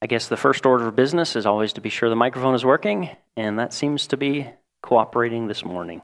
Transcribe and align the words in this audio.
I 0.00 0.06
guess 0.06 0.28
the 0.28 0.36
first 0.36 0.64
order 0.64 0.86
of 0.86 0.94
business 0.94 1.34
is 1.34 1.44
always 1.44 1.72
to 1.72 1.80
be 1.80 1.88
sure 1.88 2.08
the 2.08 2.14
microphone 2.16 2.54
is 2.54 2.64
working, 2.64 3.10
and 3.36 3.58
that 3.58 3.72
seems 3.72 4.06
to 4.08 4.16
be 4.16 4.48
cooperating 4.80 5.48
this 5.48 5.64
morning. 5.64 6.02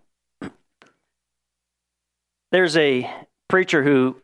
There's 2.51 2.77
a 2.77 3.09
preacher 3.49 3.85
who 3.85 4.17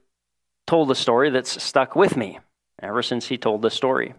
told 0.67 0.91
a 0.91 0.95
story 0.95 1.31
that's 1.31 1.63
stuck 1.63 1.95
with 1.95 2.17
me 2.17 2.41
ever 2.83 3.03
since 3.03 3.27
he 3.27 3.39
told 3.39 3.63
the 3.63 3.71
story. 3.71 4.15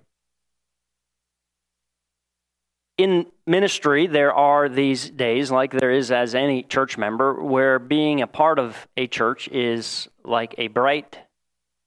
In 2.98 3.26
ministry, 3.48 4.08
there 4.08 4.34
are 4.34 4.70
these 4.70 5.10
days, 5.10 5.50
like 5.50 5.72
there 5.72 5.92
is 5.92 6.12
as 6.12 6.36
any 6.36 6.64
church 6.64 6.98
member, 6.98 7.42
where 7.42 7.80
being 7.80 8.22
a 8.22 8.28
part 8.28 8.60
of 8.60 8.88
a 8.96 9.08
church 9.08 9.48
is 9.50 10.08
like 10.24 10.56
a 10.58 10.68
bright, 10.68 11.18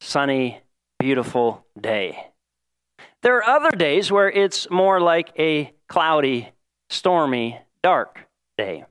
sunny, 0.00 0.60
beautiful 0.98 1.64
day. 1.80 2.33
There 3.24 3.38
are 3.38 3.56
other 3.56 3.70
days 3.70 4.12
where 4.12 4.30
it's 4.30 4.68
more 4.68 5.00
like 5.00 5.32
a 5.38 5.72
cloudy, 5.88 6.50
stormy, 6.90 7.58
dark 7.82 8.18
day. 8.58 8.84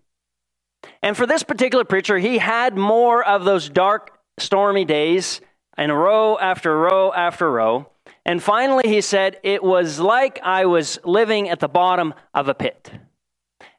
And 1.03 1.15
for 1.15 1.27
this 1.27 1.43
particular 1.43 1.85
preacher, 1.85 2.17
he 2.17 2.39
had 2.39 2.75
more 2.75 3.23
of 3.23 3.45
those 3.45 3.69
dark, 3.69 4.17
stormy 4.39 4.85
days 4.85 5.39
in 5.77 5.91
row 5.91 6.39
after 6.39 6.75
row 6.75 7.13
after 7.13 7.51
row. 7.51 7.91
And 8.25 8.41
finally, 8.41 8.89
he 8.89 9.01
said, 9.01 9.39
It 9.43 9.63
was 9.63 9.99
like 9.99 10.39
I 10.41 10.65
was 10.65 10.97
living 11.03 11.47
at 11.49 11.59
the 11.59 11.69
bottom 11.69 12.15
of 12.33 12.49
a 12.49 12.55
pit. 12.55 12.89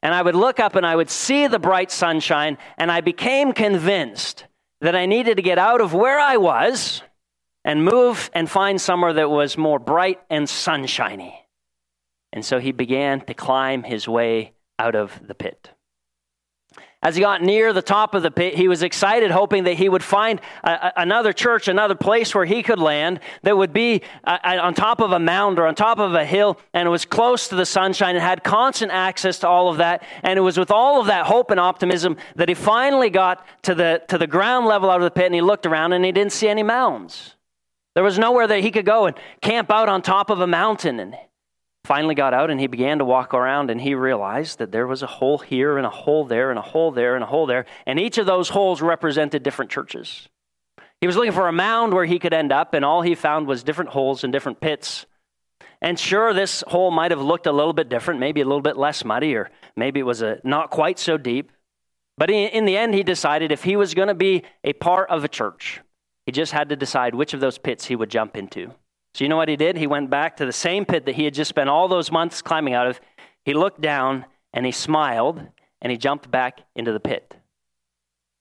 And 0.01 0.13
I 0.13 0.21
would 0.21 0.35
look 0.35 0.61
up 0.61 0.77
and 0.77 0.85
I 0.85 0.95
would 0.95 1.09
see 1.09 1.47
the 1.47 1.59
bright 1.59 1.91
sunshine, 1.91 2.57
and 2.77 2.89
I 2.89 3.01
became 3.01 3.51
convinced 3.51 4.45
that 4.79 4.95
I 4.95 5.05
needed 5.05 5.35
to 5.35 5.43
get 5.43 5.57
out 5.57 5.81
of 5.81 5.93
where 5.93 6.17
I 6.17 6.37
was 6.37 7.01
and 7.65 7.83
move 7.83 8.29
and 8.33 8.49
find 8.49 8.79
somewhere 8.79 9.11
that 9.11 9.29
was 9.29 9.57
more 9.57 9.79
bright 9.79 10.21
and 10.29 10.47
sunshiny. 10.47 11.47
And 12.31 12.45
so 12.45 12.59
he 12.59 12.71
began 12.71 13.21
to 13.21 13.33
climb 13.33 13.83
his 13.83 14.07
way 14.07 14.53
out 14.77 14.95
of 14.95 15.19
the 15.25 15.33
pit. 15.33 15.71
As 17.01 17.15
he 17.15 17.21
got 17.21 17.41
near 17.41 17.71
the 17.71 17.83
top 17.83 18.15
of 18.15 18.23
the 18.23 18.31
pit, 18.31 18.55
he 18.55 18.67
was 18.67 18.81
excited, 18.81 19.29
hoping 19.29 19.65
that 19.65 19.75
he 19.75 19.87
would 19.87 20.03
find 20.03 20.41
a, 20.63 20.71
a, 20.71 20.93
another 20.97 21.33
church, 21.33 21.67
another 21.67 21.93
place 21.93 22.33
where 22.33 22.45
he 22.45 22.63
could 22.63 22.79
land 22.79 23.19
that 23.43 23.55
would 23.55 23.73
be 23.73 24.01
uh, 24.23 24.37
on 24.43 24.73
top 24.73 25.01
of 25.01 25.11
a 25.11 25.19
mound 25.19 25.59
or 25.59 25.67
on 25.67 25.75
top 25.75 25.99
of 25.99 26.15
a 26.15 26.25
hill, 26.25 26.59
and 26.73 26.87
it 26.87 26.89
was 26.89 27.05
close 27.05 27.47
to 27.49 27.55
the 27.55 27.65
sunshine 27.65 28.15
and 28.15 28.23
had 28.23 28.43
constant 28.43 28.91
access 28.91 29.39
to 29.39 29.47
all 29.47 29.69
of 29.69 29.77
that. 29.77 30.03
And 30.23 30.37
it 30.37 30.41
was 30.41 30.57
with 30.57 30.71
all 30.71 30.99
of 30.99 31.07
that 31.07 31.27
hope 31.27 31.51
and 31.51 31.59
optimism 31.59 32.17
that 32.37 32.49
he 32.49 32.55
finally 32.55 33.11
got 33.11 33.45
to 33.63 33.75
the, 33.75 34.01
to 34.07 34.17
the 34.17 34.27
ground 34.27 34.65
level 34.65 34.89
out 34.89 34.99
of 34.99 35.05
the 35.05 35.11
pit, 35.11 35.25
and 35.25 35.35
he 35.35 35.41
looked 35.41 35.67
around 35.67 35.93
and 35.93 36.03
he 36.03 36.11
didn't 36.11 36.33
see 36.33 36.47
any 36.47 36.63
mounds. 36.63 37.35
There 37.95 38.03
was 38.03 38.19
nowhere 38.19 38.45
that 38.45 38.59
he 38.59 38.71
could 38.71 38.85
go 38.85 39.05
and 39.05 39.15
camp 39.41 39.71
out 39.71 39.89
on 39.89 40.01
top 40.01 40.29
of 40.29 40.41
a 40.41 40.47
mountain. 40.47 40.99
And 40.99 41.15
finally 41.85 42.15
got 42.15 42.33
out 42.33 42.49
and 42.49 42.59
he 42.59 42.67
began 42.67 42.97
to 42.97 43.05
walk 43.05 43.33
around 43.33 43.69
and 43.69 43.79
he 43.79 43.95
realized 43.95 44.57
that 44.59 44.71
there 44.71 44.87
was 44.87 45.03
a 45.03 45.07
hole 45.07 45.37
here 45.37 45.77
and 45.77 45.85
a 45.85 45.89
hole 45.89 46.25
there 46.25 46.49
and 46.49 46.59
a 46.59 46.63
hole 46.63 46.91
there 46.91 47.15
and 47.15 47.23
a 47.23 47.27
hole 47.27 47.45
there. 47.45 47.65
And 47.85 47.99
each 47.99 48.17
of 48.17 48.25
those 48.25 48.49
holes 48.49 48.81
represented 48.81 49.43
different 49.43 49.71
churches. 49.71 50.27
He 50.99 51.07
was 51.07 51.15
looking 51.15 51.31
for 51.31 51.47
a 51.47 51.53
mound 51.53 51.93
where 51.93 52.05
he 52.05 52.19
could 52.19 52.33
end 52.33 52.51
up, 52.51 52.73
and 52.73 52.83
all 52.83 53.01
he 53.01 53.15
found 53.15 53.47
was 53.47 53.63
different 53.63 53.91
holes 53.91 54.23
and 54.23 54.33
different 54.33 54.59
pits. 54.59 55.05
And 55.81 55.99
sure, 55.99 56.33
this 56.33 56.63
hole 56.67 56.89
might 56.89 57.11
have 57.11 57.21
looked 57.21 57.47
a 57.47 57.51
little 57.51 57.73
bit 57.73 57.89
different, 57.89 58.19
maybe 58.19 58.41
a 58.41 58.45
little 58.45 58.61
bit 58.61 58.77
less 58.77 59.05
muddy, 59.05 59.35
or 59.35 59.51
maybe 59.75 59.99
it 59.99 60.03
was 60.03 60.21
a, 60.21 60.39
not 60.43 60.71
quite 60.71 60.97
so 60.97 61.17
deep. 61.17 61.51
But 62.17 62.29
in 62.31 62.65
the 62.65 62.77
end, 62.77 62.93
he 62.93 63.03
decided 63.03 63.51
if 63.51 63.63
he 63.63 63.75
was 63.75 63.93
going 63.93 64.07
to 64.07 64.15
be 64.15 64.43
a 64.63 64.71
part 64.73 65.09
of 65.09 65.25
a 65.25 65.27
church, 65.27 65.81
he 66.25 66.31
just 66.31 66.51
had 66.51 66.69
to 66.69 66.75
decide 66.75 67.15
which 67.15 67.33
of 67.33 67.39
those 67.39 67.57
pits 67.57 67.85
he 67.85 67.95
would 67.95 68.09
jump 68.09 68.35
into. 68.35 68.71
So, 69.13 69.23
you 69.23 69.29
know 69.29 69.37
what 69.37 69.49
he 69.49 69.55
did? 69.55 69.77
He 69.77 69.87
went 69.87 70.09
back 70.09 70.37
to 70.37 70.45
the 70.45 70.51
same 70.51 70.85
pit 70.85 71.05
that 71.05 71.15
he 71.15 71.23
had 71.23 71.33
just 71.33 71.49
spent 71.49 71.69
all 71.69 71.87
those 71.87 72.11
months 72.11 72.41
climbing 72.41 72.73
out 72.73 72.87
of. 72.87 72.99
He 73.43 73.53
looked 73.53 73.79
down 73.79 74.25
and 74.53 74.65
he 74.65 74.71
smiled 74.71 75.41
and 75.81 75.91
he 75.91 75.97
jumped 75.97 76.29
back 76.29 76.61
into 76.75 76.91
the 76.91 76.99
pit. 76.99 77.35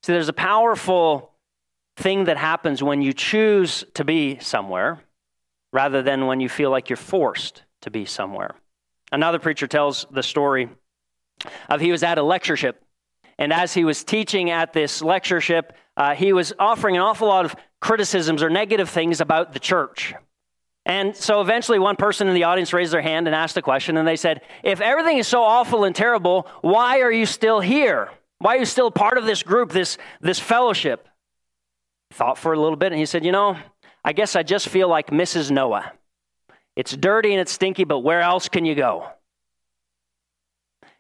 See, 0.03 0.13
there's 0.13 0.29
a 0.29 0.33
powerful 0.33 1.31
thing 1.97 2.25
that 2.25 2.37
happens 2.37 2.83
when 2.83 3.03
you 3.03 3.13
choose 3.13 3.85
to 3.95 4.05
be 4.05 4.39
somewhere 4.41 5.01
rather 5.73 6.03
than 6.03 6.27
when 6.27 6.41
you 6.41 6.49
feel 6.49 6.71
like 6.71 6.89
you're 6.91 6.97
forced 6.97 7.63
to 7.83 7.91
be 7.91 8.05
somewhere. 8.05 8.55
Another 9.13 9.39
preacher 9.39 9.67
tells 9.67 10.07
the 10.11 10.23
story 10.23 10.69
of 11.69 11.81
he 11.81 11.93
was 11.93 12.03
at 12.03 12.19
a 12.19 12.23
lectureship 12.23 12.85
and 13.39 13.53
as 13.53 13.75
he 13.75 13.85
was 13.85 14.05
teaching 14.05 14.51
at 14.51 14.73
this 14.73 15.03
lectureship, 15.03 15.73
uh, 15.97 16.15
he 16.15 16.33
was 16.33 16.53
offering 16.59 16.97
an 16.97 17.03
awful 17.03 17.29
lot 17.29 17.45
of 17.45 17.55
criticisms 17.85 18.43
or 18.43 18.49
negative 18.49 18.89
things 18.89 19.21
about 19.21 19.53
the 19.53 19.59
church. 19.59 20.15
And 20.87 21.15
so 21.15 21.43
eventually, 21.43 21.79
one 21.79 21.97
person 21.97 22.29
in 22.29 22.35
the 22.35 22.45
audience 22.45 22.73
raised 22.73 22.95
their 22.95 23.03
hand 23.03 23.27
and 23.27 23.37
asked 23.37 23.59
a 23.59 23.63
question, 23.63 23.99
and 23.99 24.09
they 24.09 24.17
said, 24.17 24.41
If 24.63 24.81
everything 24.81 25.19
is 25.19 25.29
so 25.29 25.43
awful 25.43 25.85
and 25.85 25.95
terrible, 25.95 26.49
why 26.63 27.01
are 27.01 27.13
you 27.13 27.27
still 27.27 27.61
here? 27.61 28.11
Why 28.39 28.57
are 28.57 28.61
you 28.61 28.65
still 28.65 28.91
part 28.91 29.19
of 29.19 29.27
this 29.27 29.43
group, 29.43 29.71
this, 29.71 29.99
this 30.23 30.41
fellowship? 30.41 31.07
Thought 32.15 32.39
for 32.39 32.55
a 32.55 32.59
little 32.59 32.77
bit, 32.77 32.91
and 32.93 32.99
he 32.99 33.05
said, 33.05 33.23
You 33.23 33.33
know, 33.33 33.59
I 34.03 34.15
guess 34.15 34.35
I 34.35 34.43
just 34.43 34.69
feel 34.69 34.89
like 34.89 35.11
Mrs. 35.11 35.51
Noah. 35.51 35.93
It's 36.77 36.97
dirty 36.97 37.33
and 37.33 37.41
it's 37.41 37.53
stinky, 37.53 37.85
but 37.85 37.99
where 37.99 38.23
else 38.23 38.49
can 38.49 38.65
you 38.65 38.75
go? 38.75 39.09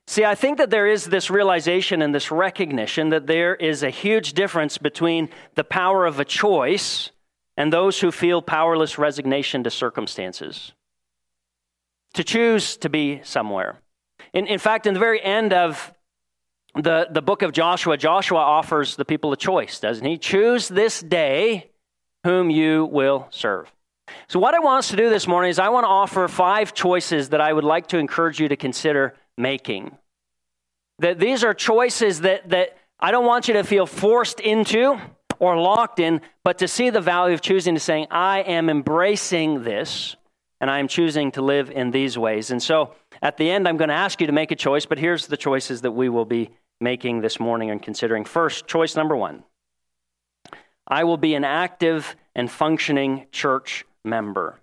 See, 0.06 0.24
I 0.24 0.34
think 0.34 0.58
that 0.58 0.70
there 0.70 0.86
is 0.86 1.06
this 1.06 1.30
realization 1.30 2.02
and 2.02 2.14
this 2.14 2.30
recognition 2.30 3.08
that 3.08 3.26
there 3.26 3.54
is 3.54 3.82
a 3.82 3.90
huge 3.90 4.34
difference 4.34 4.76
between 4.76 5.30
the 5.54 5.64
power 5.64 6.04
of 6.04 6.20
a 6.20 6.24
choice 6.24 7.10
and 7.56 7.72
those 7.72 8.00
who 8.00 8.10
feel 8.10 8.42
powerless 8.42 8.98
resignation 8.98 9.64
to 9.64 9.70
circumstances. 9.70 10.72
To 12.14 12.24
choose 12.24 12.76
to 12.78 12.88
be 12.88 13.20
somewhere. 13.24 13.80
In, 14.32 14.46
in 14.46 14.58
fact, 14.58 14.86
in 14.86 14.94
the 14.94 15.00
very 15.00 15.22
end 15.22 15.52
of 15.52 15.92
the, 16.74 17.08
the 17.10 17.22
book 17.22 17.42
of 17.42 17.52
Joshua, 17.52 17.96
Joshua 17.96 18.38
offers 18.38 18.96
the 18.96 19.04
people 19.04 19.32
a 19.32 19.36
choice, 19.36 19.80
doesn't 19.80 20.04
he? 20.04 20.18
Choose 20.18 20.68
this 20.68 21.00
day 21.00 21.70
whom 22.24 22.50
you 22.50 22.86
will 22.86 23.28
serve. 23.30 23.72
So, 24.28 24.38
what 24.38 24.54
I 24.54 24.58
want 24.58 24.80
us 24.80 24.88
to 24.88 24.96
do 24.96 25.08
this 25.08 25.26
morning 25.26 25.50
is 25.50 25.58
I 25.58 25.70
want 25.70 25.84
to 25.84 25.88
offer 25.88 26.28
five 26.28 26.74
choices 26.74 27.30
that 27.30 27.40
I 27.40 27.52
would 27.52 27.64
like 27.64 27.86
to 27.88 27.98
encourage 27.98 28.38
you 28.38 28.48
to 28.48 28.56
consider 28.56 29.14
making. 29.36 29.96
That 30.98 31.18
these 31.18 31.44
are 31.44 31.54
choices 31.54 32.20
that, 32.20 32.50
that 32.50 32.76
I 33.00 33.10
don't 33.10 33.26
want 33.26 33.48
you 33.48 33.54
to 33.54 33.64
feel 33.64 33.86
forced 33.86 34.40
into 34.40 35.00
or 35.38 35.58
locked 35.58 35.98
in, 35.98 36.20
but 36.44 36.58
to 36.58 36.68
see 36.68 36.90
the 36.90 37.00
value 37.00 37.34
of 37.34 37.40
choosing 37.40 37.74
to 37.74 37.80
saying, 37.80 38.06
I 38.10 38.40
am 38.40 38.70
embracing 38.70 39.64
this 39.64 40.16
and 40.60 40.70
I 40.70 40.78
am 40.78 40.88
choosing 40.88 41.32
to 41.32 41.42
live 41.42 41.70
in 41.70 41.90
these 41.90 42.16
ways. 42.16 42.50
And 42.50 42.62
so 42.62 42.94
at 43.20 43.36
the 43.36 43.50
end, 43.50 43.68
I'm 43.68 43.76
going 43.76 43.88
to 43.88 43.94
ask 43.94 44.20
you 44.20 44.26
to 44.28 44.32
make 44.32 44.50
a 44.50 44.56
choice, 44.56 44.86
but 44.86 44.98
here's 44.98 45.26
the 45.26 45.36
choices 45.36 45.82
that 45.82 45.92
we 45.92 46.08
will 46.08 46.24
be 46.24 46.50
making 46.80 47.20
this 47.20 47.40
morning 47.40 47.70
and 47.70 47.82
considering. 47.82 48.24
First, 48.24 48.66
choice 48.66 48.96
number 48.96 49.16
one 49.16 49.44
I 50.86 51.04
will 51.04 51.16
be 51.16 51.34
an 51.34 51.44
active 51.44 52.16
and 52.34 52.50
functioning 52.50 53.26
church 53.32 53.84
member. 54.04 54.60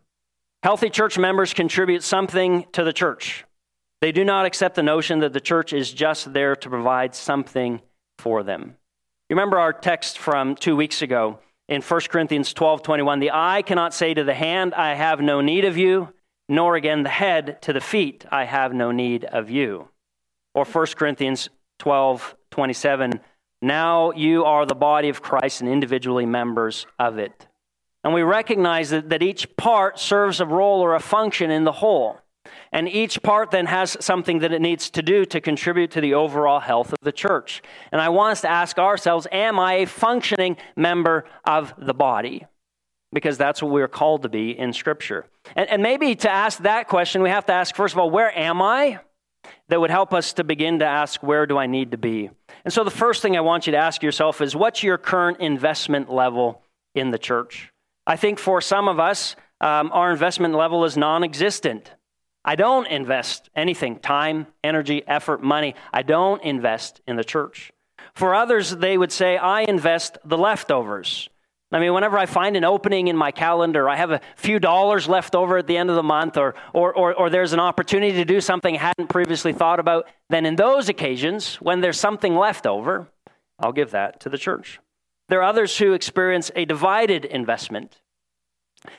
Healthy 0.63 0.91
church 0.91 1.17
members 1.17 1.53
contribute 1.53 2.03
something 2.03 2.65
to 2.73 2.83
the 2.83 2.93
church. 2.93 3.45
They 4.01 4.11
do 4.11 4.25
not 4.25 4.47
accept 4.47 4.75
the 4.75 4.83
notion 4.83 5.19
that 5.19 5.31
the 5.31 5.39
church 5.39 5.73
is 5.73 5.93
just 5.93 6.33
there 6.33 6.55
to 6.55 6.69
provide 6.69 7.13
something 7.13 7.81
for 8.17 8.41
them. 8.41 8.75
You 9.29 9.35
remember 9.35 9.59
our 9.59 9.71
text 9.71 10.17
from 10.17 10.55
two 10.55 10.75
weeks 10.75 11.03
ago 11.03 11.39
in 11.69 11.83
1 11.83 12.01
Corinthians 12.09 12.51
12 12.51 12.81
21. 12.81 13.19
The 13.19 13.31
eye 13.31 13.61
cannot 13.61 13.93
say 13.93 14.13
to 14.15 14.23
the 14.23 14.33
hand, 14.33 14.73
I 14.73 14.95
have 14.95 15.21
no 15.21 15.39
need 15.39 15.65
of 15.65 15.77
you, 15.77 16.09
nor 16.49 16.75
again 16.75 17.03
the 17.03 17.09
head 17.09 17.61
to 17.61 17.73
the 17.73 17.79
feet, 17.79 18.25
I 18.31 18.45
have 18.45 18.73
no 18.73 18.91
need 18.91 19.23
of 19.23 19.51
you. 19.51 19.87
Or 20.55 20.65
1 20.65 20.87
Corinthians 20.95 21.49
12 21.77 22.35
27. 22.49 23.19
Now 23.61 24.11
you 24.11 24.43
are 24.45 24.65
the 24.65 24.73
body 24.73 25.09
of 25.09 25.21
Christ 25.21 25.61
and 25.61 25.69
individually 25.69 26.25
members 26.25 26.87
of 26.97 27.19
it. 27.19 27.47
And 28.03 28.15
we 28.15 28.23
recognize 28.23 28.89
that, 28.89 29.09
that 29.09 29.21
each 29.21 29.55
part 29.55 29.99
serves 29.99 30.39
a 30.39 30.45
role 30.47 30.81
or 30.81 30.95
a 30.95 30.99
function 30.99 31.51
in 31.51 31.65
the 31.65 31.71
whole. 31.71 32.17
And 32.71 32.87
each 32.87 33.21
part 33.21 33.51
then 33.51 33.65
has 33.65 33.97
something 33.99 34.39
that 34.39 34.51
it 34.51 34.61
needs 34.61 34.89
to 34.91 35.01
do 35.01 35.25
to 35.25 35.41
contribute 35.41 35.91
to 35.91 36.01
the 36.01 36.13
overall 36.13 36.59
health 36.59 36.93
of 36.93 36.99
the 37.01 37.11
church. 37.11 37.61
And 37.91 37.99
I 38.01 38.09
want 38.09 38.33
us 38.33 38.41
to 38.41 38.49
ask 38.49 38.77
ourselves 38.77 39.27
Am 39.31 39.59
I 39.59 39.73
a 39.75 39.85
functioning 39.85 40.57
member 40.75 41.25
of 41.45 41.73
the 41.77 41.93
body? 41.93 42.45
Because 43.13 43.37
that's 43.37 43.61
what 43.61 43.71
we're 43.71 43.87
called 43.87 44.23
to 44.23 44.29
be 44.29 44.57
in 44.57 44.71
Scripture. 44.71 45.25
And, 45.55 45.69
and 45.69 45.83
maybe 45.83 46.15
to 46.15 46.29
ask 46.29 46.59
that 46.59 46.87
question, 46.87 47.21
we 47.21 47.29
have 47.29 47.45
to 47.47 47.53
ask, 47.53 47.75
first 47.75 47.93
of 47.93 47.99
all, 47.99 48.09
where 48.09 48.37
am 48.37 48.61
I? 48.61 48.99
That 49.67 49.81
would 49.81 49.89
help 49.89 50.13
us 50.13 50.33
to 50.33 50.43
begin 50.43 50.79
to 50.79 50.85
ask, 50.85 51.21
where 51.21 51.45
do 51.45 51.57
I 51.57 51.65
need 51.65 51.91
to 51.91 51.97
be? 51.97 52.29
And 52.63 52.73
so 52.73 52.83
the 52.83 52.91
first 52.91 53.21
thing 53.21 53.35
I 53.35 53.41
want 53.41 53.67
you 53.67 53.71
to 53.71 53.77
ask 53.77 54.03
yourself 54.03 54.41
is, 54.41 54.55
what's 54.55 54.83
your 54.83 54.97
current 54.97 55.39
investment 55.39 56.11
level 56.11 56.61
in 56.93 57.11
the 57.11 57.17
church? 57.17 57.71
I 58.05 58.15
think 58.15 58.39
for 58.39 58.61
some 58.61 58.87
of 58.87 58.99
us, 58.99 59.35
um, 59.61 59.91
our 59.93 60.11
investment 60.11 60.55
level 60.55 60.85
is 60.85 60.97
non 60.97 61.23
existent. 61.23 61.91
I 62.43 62.55
don't 62.55 62.87
invest 62.87 63.49
anything 63.55 63.99
time, 63.99 64.47
energy, 64.63 65.03
effort, 65.07 65.43
money. 65.43 65.75
I 65.93 66.01
don't 66.01 66.41
invest 66.43 67.01
in 67.07 67.15
the 67.15 67.23
church. 67.23 67.71
For 68.13 68.33
others, 68.33 68.71
they 68.71 68.97
would 68.97 69.11
say, 69.11 69.37
I 69.37 69.61
invest 69.61 70.17
the 70.25 70.37
leftovers. 70.37 71.29
I 71.71 71.79
mean, 71.79 71.93
whenever 71.93 72.17
I 72.17 72.25
find 72.25 72.57
an 72.57 72.65
opening 72.65 73.07
in 73.07 73.15
my 73.15 73.31
calendar, 73.31 73.87
I 73.87 73.95
have 73.95 74.11
a 74.11 74.19
few 74.35 74.59
dollars 74.59 75.07
left 75.07 75.35
over 75.35 75.57
at 75.57 75.67
the 75.67 75.77
end 75.77 75.89
of 75.89 75.95
the 75.95 76.03
month, 76.03 76.35
or, 76.35 76.55
or, 76.73 76.93
or, 76.93 77.13
or, 77.13 77.29
there's 77.29 77.53
an 77.53 77.61
opportunity 77.61 78.11
to 78.13 78.25
do 78.25 78.41
something 78.41 78.75
I 78.75 78.79
hadn't 78.79 79.07
previously 79.07 79.53
thought 79.53 79.79
about, 79.79 80.07
then 80.29 80.45
in 80.45 80.57
those 80.57 80.89
occasions, 80.89 81.55
when 81.55 81.79
there's 81.79 81.99
something 81.99 82.35
left 82.35 82.67
over, 82.67 83.07
I'll 83.57 83.71
give 83.71 83.91
that 83.91 84.19
to 84.21 84.29
the 84.29 84.37
church. 84.37 84.79
There 85.29 85.39
are 85.39 85.47
others 85.47 85.77
who 85.77 85.93
experience 85.93 86.51
a 86.57 86.65
divided 86.65 87.23
investment. 87.23 88.01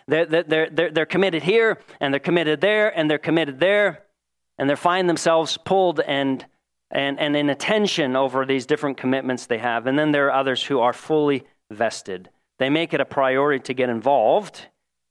They're, 0.07 0.27
they're, 0.27 0.69
they're, 0.71 0.91
they're 0.91 1.07
committed 1.07 1.43
here, 1.43 1.79
and 2.01 2.13
they're 2.13 2.21
committed 2.21 2.61
there, 2.61 2.97
and 2.97 3.11
they're 3.11 3.19
committed 3.19 3.61
there, 3.61 4.05
and 4.59 4.69
they 4.69 4.77
find 4.77 5.09
themselves 5.09 5.59
pulled 5.65 6.01
and, 6.01 6.45
and, 6.91 7.19
and 7.19 7.37
in 7.37 7.51
attention 7.51 8.17
over 8.17 8.45
these 8.47 8.67
different 8.67 8.97
commitments 8.97 9.47
they 9.47 9.59
have. 9.59 9.87
And 9.87 9.99
then 9.99 10.13
there 10.13 10.27
are 10.27 10.33
others 10.33 10.63
who 10.63 10.81
are 10.81 10.93
fully 10.93 11.45
vested. 11.71 12.31
They 12.59 12.71
make 12.71 12.95
it 12.95 13.01
a 13.01 13.05
priority 13.05 13.63
to 13.65 13.75
get 13.75 13.89
involved, 13.89 14.67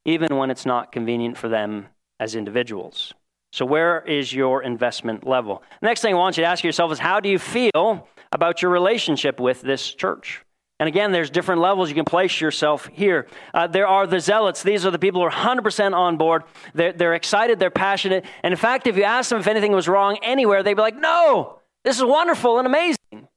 even 0.05 0.37
when 0.37 0.51
it's 0.51 0.65
not 0.65 0.91
convenient 0.91 1.37
for 1.37 1.49
them 1.49 1.87
as 2.19 2.35
individuals. 2.35 3.13
So, 3.53 3.65
where 3.65 3.99
is 4.01 4.31
your 4.31 4.63
investment 4.63 5.27
level? 5.27 5.61
Next 5.81 6.01
thing 6.01 6.13
I 6.13 6.17
want 6.17 6.37
you 6.37 6.43
to 6.43 6.47
ask 6.47 6.63
yourself 6.63 6.91
is 6.93 6.99
how 6.99 7.19
do 7.19 7.27
you 7.27 7.37
feel 7.37 8.07
about 8.31 8.61
your 8.61 8.71
relationship 8.71 9.39
with 9.41 9.61
this 9.61 9.93
church? 9.93 10.41
And 10.81 10.87
again, 10.87 11.11
there's 11.11 11.29
different 11.29 11.61
levels 11.61 11.89
you 11.89 11.95
can 11.95 12.05
place 12.05 12.41
yourself 12.41 12.89
here. 12.91 13.27
Uh, 13.53 13.67
there 13.67 13.85
are 13.85 14.07
the 14.07 14.19
zealots. 14.19 14.63
These 14.63 14.83
are 14.83 14.89
the 14.89 14.97
people 14.97 15.21
who 15.21 15.27
are 15.27 15.29
100% 15.29 15.93
on 15.93 16.17
board. 16.17 16.41
They're, 16.73 16.91
they're 16.91 17.13
excited, 17.13 17.59
they're 17.59 17.69
passionate. 17.69 18.25
And 18.41 18.51
in 18.51 18.57
fact, 18.57 18.87
if 18.87 18.97
you 18.97 19.03
ask 19.03 19.29
them 19.29 19.39
if 19.39 19.45
anything 19.45 19.73
was 19.73 19.87
wrong 19.87 20.17
anywhere, 20.23 20.63
they'd 20.63 20.73
be 20.73 20.81
like, 20.81 20.97
no, 20.97 21.59
this 21.83 21.97
is 21.97 22.03
wonderful 22.03 22.57
and 22.57 22.65
amazing. 22.65 23.27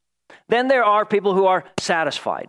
Then 0.49 0.69
there 0.69 0.87
are 0.87 1.05
people 1.05 1.35
who 1.35 1.44
are 1.44 1.64
satisfied. 1.79 2.49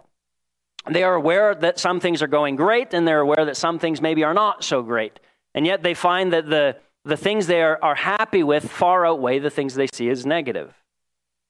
They 0.89 1.03
are 1.03 1.15
aware 1.15 1.53
that 1.53 1.77
some 1.77 2.00
things 2.00 2.21
are 2.21 2.27
going 2.27 2.56
great, 2.56 2.94
and 2.94 3.06
they're 3.06 3.19
aware 3.19 3.44
that 3.44 3.57
some 3.57 3.80
things 3.80 4.00
maybe 4.00 4.24
are 4.24 4.33
not 4.33 4.63
so 4.63 4.81
great. 4.81 5.19
And 5.53 5.65
yet 5.65 5.83
they 5.83 5.94
find 5.94 6.31
that 6.31 6.50
the, 6.50 6.77
the 7.03 7.18
things 7.18 7.48
they 7.48 7.62
are, 7.62 7.77
are 7.81 7.95
happy 7.95 8.44
with 8.44 8.71
far 8.71 9.06
outweigh 9.06 9.39
the 9.39 9.50
things 9.50 9.75
they 9.75 9.88
see 9.94 10.07
as 10.07 10.25
negative. 10.25 10.74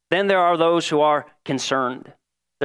Then 0.09 0.25
there 0.25 0.39
are 0.39 0.57
those 0.57 0.89
who 0.89 1.01
are 1.01 1.27
concerned. 1.43 2.11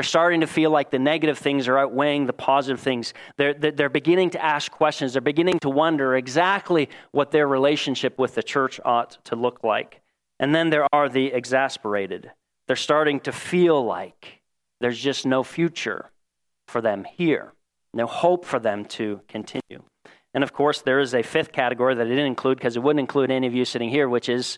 They're 0.01 0.05
starting 0.05 0.41
to 0.41 0.47
feel 0.47 0.71
like 0.71 0.89
the 0.89 0.99
negative 0.99 1.37
things 1.37 1.69
are 1.69 1.77
outweighing 1.77 2.25
the 2.25 2.33
positive 2.33 2.81
things. 2.81 3.13
They're, 3.37 3.53
they're 3.53 3.91
beginning 3.91 4.31
to 4.31 4.43
ask 4.43 4.73
questions. 4.73 5.13
They're 5.13 5.21
beginning 5.21 5.59
to 5.59 5.69
wonder 5.69 6.17
exactly 6.17 6.89
what 7.13 7.33
their 7.33 7.47
relationship 7.47 8.19
with 8.19 8.35
the 8.35 8.43
church 8.43 8.81
ought 8.83 9.23
to 9.27 9.37
look 9.37 9.63
like. 9.63 10.01
And 10.39 10.55
then 10.55 10.71
there 10.71 10.87
are 10.91 11.11
the 11.11 11.27
exasperated. 11.27 12.31
They're 12.67 12.77
starting 12.77 13.21
to 13.21 13.33
feel 13.33 13.85
like 13.85 14.41
there's 14.81 14.99
just 14.99 15.27
no 15.27 15.43
future 15.43 16.11
for 16.67 16.81
them 16.81 17.05
here, 17.05 17.53
no 17.93 18.07
hope 18.07 18.47
for 18.47 18.59
them 18.59 18.87
to 18.87 19.21
continue. 19.29 19.83
And 20.33 20.43
of 20.43 20.55
course, 20.55 20.81
there 20.81 21.01
is 21.01 21.13
a 21.13 21.23
fifth 21.23 21.53
category 21.53 21.95
that 21.95 22.07
I 22.07 22.09
didn't 22.09 22.25
include 22.25 22.57
because 22.57 22.75
it 22.75 22.83
wouldn't 22.83 23.01
include 23.01 23.31
any 23.31 23.47
of 23.47 23.53
you 23.53 23.67
sitting 23.67 23.91
here, 23.91 24.09
which 24.09 24.31
is 24.31 24.57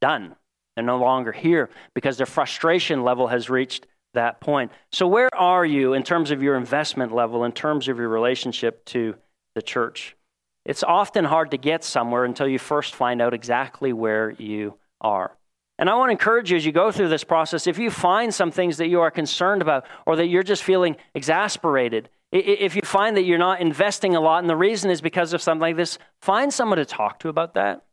done. 0.00 0.36
They're 0.76 0.84
no 0.84 0.98
longer 0.98 1.32
here 1.32 1.68
because 1.94 2.16
their 2.16 2.26
frustration 2.26 3.02
level 3.02 3.26
has 3.26 3.50
reached 3.50 3.88
that 4.14 4.40
point. 4.40 4.72
So, 4.90 5.06
where 5.06 5.34
are 5.34 5.64
you 5.64 5.94
in 5.94 6.02
terms 6.02 6.30
of 6.30 6.42
your 6.42 6.56
investment 6.56 7.12
level, 7.12 7.44
in 7.44 7.52
terms 7.52 7.88
of 7.88 7.98
your 7.98 8.08
relationship 8.08 8.84
to 8.86 9.14
the 9.54 9.62
church? 9.62 10.16
It's 10.64 10.82
often 10.82 11.24
hard 11.24 11.50
to 11.50 11.58
get 11.58 11.84
somewhere 11.84 12.24
until 12.24 12.48
you 12.48 12.58
first 12.58 12.94
find 12.94 13.20
out 13.20 13.34
exactly 13.34 13.92
where 13.92 14.30
you 14.30 14.74
are. 15.00 15.36
And 15.78 15.90
I 15.90 15.94
want 15.96 16.08
to 16.08 16.12
encourage 16.12 16.50
you 16.50 16.56
as 16.56 16.64
you 16.64 16.72
go 16.72 16.92
through 16.92 17.08
this 17.08 17.24
process, 17.24 17.66
if 17.66 17.78
you 17.78 17.90
find 17.90 18.32
some 18.32 18.50
things 18.50 18.76
that 18.78 18.88
you 18.88 19.00
are 19.00 19.10
concerned 19.10 19.60
about 19.60 19.84
or 20.06 20.16
that 20.16 20.26
you're 20.26 20.44
just 20.44 20.62
feeling 20.62 20.96
exasperated, 21.14 22.08
if 22.30 22.76
you 22.76 22.82
find 22.82 23.16
that 23.16 23.24
you're 23.24 23.38
not 23.38 23.60
investing 23.60 24.16
a 24.16 24.20
lot 24.20 24.38
and 24.38 24.48
the 24.48 24.56
reason 24.56 24.90
is 24.90 25.00
because 25.00 25.32
of 25.32 25.42
something 25.42 25.60
like 25.60 25.76
this, 25.76 25.98
find 26.20 26.52
someone 26.52 26.78
to 26.78 26.84
talk 26.84 27.20
to 27.20 27.28
about 27.28 27.54
that. 27.54 27.84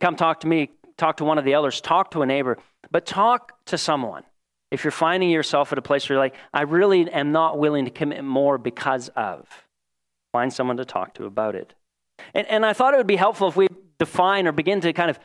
Come 0.00 0.16
talk 0.16 0.40
to 0.40 0.46
me, 0.46 0.70
talk 0.96 1.18
to 1.18 1.24
one 1.24 1.38
of 1.38 1.44
the 1.44 1.52
elders, 1.52 1.80
talk 1.80 2.10
to 2.10 2.22
a 2.22 2.26
neighbor, 2.26 2.58
but 2.90 3.06
talk 3.06 3.52
to 3.66 3.78
someone. 3.78 4.24
If 4.70 4.84
you're 4.84 4.90
finding 4.90 5.30
yourself 5.30 5.72
at 5.72 5.78
a 5.78 5.82
place 5.82 6.08
where 6.08 6.16
you're 6.16 6.24
like, 6.24 6.34
I 6.52 6.62
really 6.62 7.10
am 7.10 7.32
not 7.32 7.58
willing 7.58 7.84
to 7.84 7.90
commit 7.90 8.24
more 8.24 8.58
because 8.58 9.08
of, 9.10 9.46
find 10.32 10.52
someone 10.52 10.78
to 10.78 10.84
talk 10.84 11.14
to 11.14 11.24
about 11.24 11.54
it. 11.54 11.74
And, 12.34 12.46
and 12.48 12.66
I 12.66 12.72
thought 12.72 12.94
it 12.94 12.96
would 12.96 13.06
be 13.06 13.16
helpful 13.16 13.48
if 13.48 13.56
we 13.56 13.68
define 13.98 14.46
or 14.46 14.52
begin 14.52 14.80
to 14.80 14.92
kind 14.92 15.10
of 15.10 15.18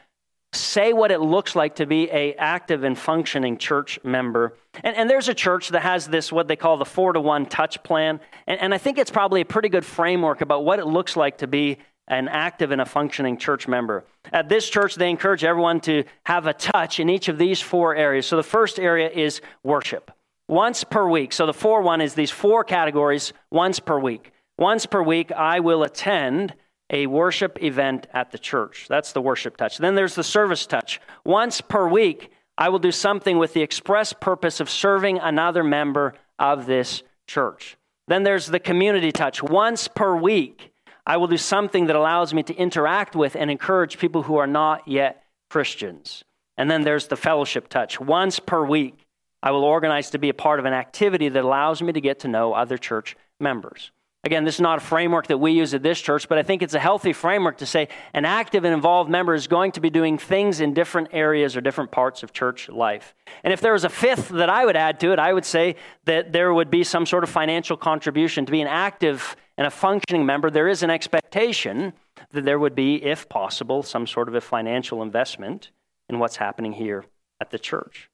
say 0.53 0.91
what 0.91 1.11
it 1.11 1.21
looks 1.21 1.55
like 1.55 1.75
to 1.75 1.85
be 1.85 2.09
a 2.11 2.33
active 2.35 2.83
and 2.83 2.97
functioning 2.97 3.57
church 3.57 3.99
member. 4.03 4.57
And, 4.83 4.95
and, 4.97 5.09
there's 5.09 5.29
a 5.29 5.33
church 5.33 5.69
that 5.69 5.81
has 5.81 6.07
this 6.07 6.29
what 6.29 6.49
they 6.49 6.57
call 6.57 6.77
the 6.77 6.85
four 6.85 7.13
to 7.13 7.21
one 7.21 7.45
touch 7.45 7.81
plan. 7.83 8.19
And, 8.47 8.59
and 8.59 8.73
i 8.73 8.77
think 8.77 8.97
it's 8.97 9.11
probably 9.11 9.41
a 9.41 9.45
pretty 9.45 9.69
good 9.69 9.85
framework 9.85 10.41
about 10.41 10.65
what 10.65 10.79
it 10.79 10.85
looks 10.85 11.15
like 11.15 11.37
to 11.37 11.47
be 11.47 11.77
an 12.07 12.27
active 12.27 12.71
and 12.71 12.81
a 12.81 12.85
functioning 12.85 13.37
church 13.37 13.67
member 13.67 14.03
at 14.31 14.49
this 14.49 14.69
church 14.69 14.95
they 14.95 15.09
encourage 15.09 15.43
everyone 15.43 15.79
to 15.79 16.03
have 16.25 16.47
a 16.47 16.53
touch 16.53 16.99
in 16.99 17.09
each 17.09 17.27
of 17.27 17.37
these 17.37 17.61
four 17.61 17.95
areas 17.95 18.25
so 18.25 18.35
the 18.35 18.43
first 18.43 18.79
area 18.79 19.09
is 19.09 19.41
worship 19.63 20.11
once 20.47 20.83
per 20.83 21.07
week 21.07 21.31
so 21.33 21.45
the 21.45 21.53
four 21.53 21.81
one 21.81 22.01
is 22.01 22.13
these 22.13 22.31
four 22.31 22.63
categories 22.63 23.33
once 23.49 23.79
per 23.79 23.99
week 23.99 24.31
once 24.57 24.85
per 24.85 25.01
week 25.01 25.31
i 25.31 25.59
will 25.59 25.83
attend 25.83 26.53
a 26.91 27.07
worship 27.07 27.63
event 27.63 28.05
at 28.13 28.31
the 28.31 28.37
church. 28.37 28.85
That's 28.89 29.13
the 29.13 29.21
worship 29.21 29.57
touch. 29.57 29.77
Then 29.77 29.95
there's 29.95 30.15
the 30.15 30.23
service 30.23 30.65
touch. 30.65 30.99
Once 31.23 31.61
per 31.61 31.87
week, 31.87 32.31
I 32.57 32.69
will 32.69 32.79
do 32.79 32.91
something 32.91 33.37
with 33.39 33.53
the 33.53 33.61
express 33.61 34.13
purpose 34.13 34.59
of 34.59 34.69
serving 34.69 35.17
another 35.17 35.63
member 35.63 36.13
of 36.37 36.65
this 36.65 37.01
church. 37.27 37.77
Then 38.07 38.23
there's 38.23 38.47
the 38.47 38.59
community 38.59 39.11
touch. 39.11 39.41
Once 39.41 39.87
per 39.87 40.15
week, 40.15 40.70
I 41.05 41.17
will 41.17 41.27
do 41.27 41.37
something 41.37 41.87
that 41.87 41.95
allows 41.95 42.33
me 42.33 42.43
to 42.43 42.55
interact 42.55 43.15
with 43.15 43.35
and 43.35 43.49
encourage 43.49 43.97
people 43.97 44.23
who 44.23 44.37
are 44.37 44.47
not 44.47 44.87
yet 44.87 45.23
Christians. 45.49 46.23
And 46.57 46.69
then 46.69 46.83
there's 46.83 47.07
the 47.07 47.15
fellowship 47.15 47.69
touch. 47.69 47.99
Once 47.99 48.39
per 48.39 48.63
week, 48.63 49.05
I 49.43 49.51
will 49.51 49.63
organize 49.63 50.11
to 50.11 50.19
be 50.19 50.29
a 50.29 50.33
part 50.33 50.59
of 50.59 50.65
an 50.65 50.73
activity 50.73 51.29
that 51.29 51.43
allows 51.43 51.81
me 51.81 51.91
to 51.93 52.01
get 52.01 52.19
to 52.19 52.27
know 52.27 52.53
other 52.53 52.77
church 52.77 53.15
members. 53.39 53.91
Again, 54.23 54.43
this 54.43 54.55
is 54.55 54.61
not 54.61 54.77
a 54.77 54.81
framework 54.81 55.25
that 55.27 55.39
we 55.39 55.53
use 55.53 55.73
at 55.73 55.81
this 55.81 55.99
church, 55.99 56.29
but 56.29 56.37
I 56.37 56.43
think 56.43 56.61
it's 56.61 56.75
a 56.75 56.79
healthy 56.79 57.11
framework 57.11 57.57
to 57.57 57.65
say 57.65 57.87
an 58.13 58.23
active 58.23 58.63
and 58.65 58.73
involved 58.73 59.09
member 59.09 59.33
is 59.33 59.47
going 59.47 59.71
to 59.71 59.81
be 59.81 59.89
doing 59.89 60.19
things 60.19 60.61
in 60.61 60.75
different 60.75 61.07
areas 61.11 61.57
or 61.57 61.61
different 61.61 61.89
parts 61.89 62.21
of 62.21 62.31
church 62.31 62.69
life. 62.69 63.15
And 63.43 63.51
if 63.51 63.61
there 63.61 63.73
was 63.73 63.83
a 63.83 63.89
fifth 63.89 64.29
that 64.29 64.49
I 64.49 64.63
would 64.63 64.75
add 64.75 64.99
to 64.99 65.11
it, 65.11 65.17
I 65.17 65.33
would 65.33 65.45
say 65.45 65.75
that 66.05 66.33
there 66.33 66.53
would 66.53 66.69
be 66.69 66.83
some 66.83 67.07
sort 67.07 67.23
of 67.23 67.31
financial 67.31 67.75
contribution. 67.75 68.45
To 68.45 68.51
be 68.51 68.61
an 68.61 68.67
active 68.67 69.35
and 69.61 69.67
a 69.67 69.69
functioning 69.69 70.25
member, 70.25 70.49
there 70.49 70.67
is 70.67 70.81
an 70.81 70.89
expectation 70.89 71.93
that 72.31 72.45
there 72.45 72.57
would 72.57 72.73
be, 72.73 72.95
if 72.95 73.29
possible, 73.29 73.83
some 73.83 74.07
sort 74.07 74.27
of 74.27 74.33
a 74.33 74.41
financial 74.41 75.03
investment 75.03 75.69
in 76.09 76.17
what's 76.17 76.37
happening 76.37 76.73
here 76.73 77.05
at 77.39 77.51
the 77.51 77.59
church. 77.59 78.09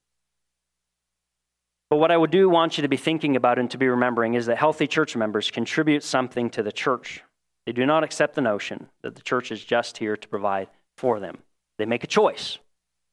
But 1.89 1.99
what 1.99 2.11
I 2.11 2.17
would 2.17 2.31
do 2.31 2.49
want 2.49 2.77
you 2.77 2.81
to 2.81 2.89
be 2.89 2.97
thinking 2.97 3.37
about 3.37 3.59
and 3.59 3.71
to 3.71 3.77
be 3.77 3.87
remembering 3.87 4.33
is 4.33 4.47
that 4.47 4.57
healthy 4.57 4.87
church 4.87 5.15
members 5.15 5.49
contribute 5.49 6.03
something 6.03 6.49
to 6.49 6.61
the 6.61 6.73
church. 6.73 7.23
They 7.65 7.71
do 7.71 7.85
not 7.85 8.03
accept 8.03 8.35
the 8.35 8.41
notion 8.41 8.89
that 9.01 9.15
the 9.15 9.21
church 9.21 9.49
is 9.49 9.63
just 9.63 9.99
here 9.99 10.17
to 10.17 10.27
provide 10.27 10.67
for 10.97 11.21
them. 11.21 11.37
They 11.77 11.85
make 11.85 12.03
a 12.03 12.07
choice 12.07 12.57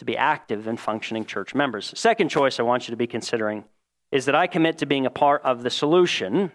to 0.01 0.05
be 0.05 0.17
active 0.17 0.67
and 0.67 0.81
functioning 0.81 1.25
church 1.25 1.55
members. 1.55 1.93
Second 1.97 2.31
choice 2.31 2.59
I 2.59 2.65
want 2.65 2.89
you 2.89 2.91
to 2.91 2.97
be 2.97 3.07
considering 3.07 3.63
is 4.11 4.25
that 4.25 4.35
I 4.35 4.49
commit 4.49 4.79
to 4.79 4.87
being 4.87 5.07
a 5.07 5.11
part 5.11 5.41
of 5.45 5.63
the 5.63 5.71
solution 5.71 6.51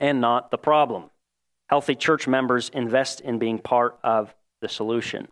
and 0.00 0.20
not 0.20 0.50
the 0.50 0.58
problem. 0.58 1.10
Healthy 1.68 1.96
church 1.96 2.26
members 2.26 2.70
invest 2.70 3.20
in 3.20 3.38
being 3.38 3.58
part 3.58 3.98
of 4.02 4.34
the 4.60 4.68
solution. 4.68 5.28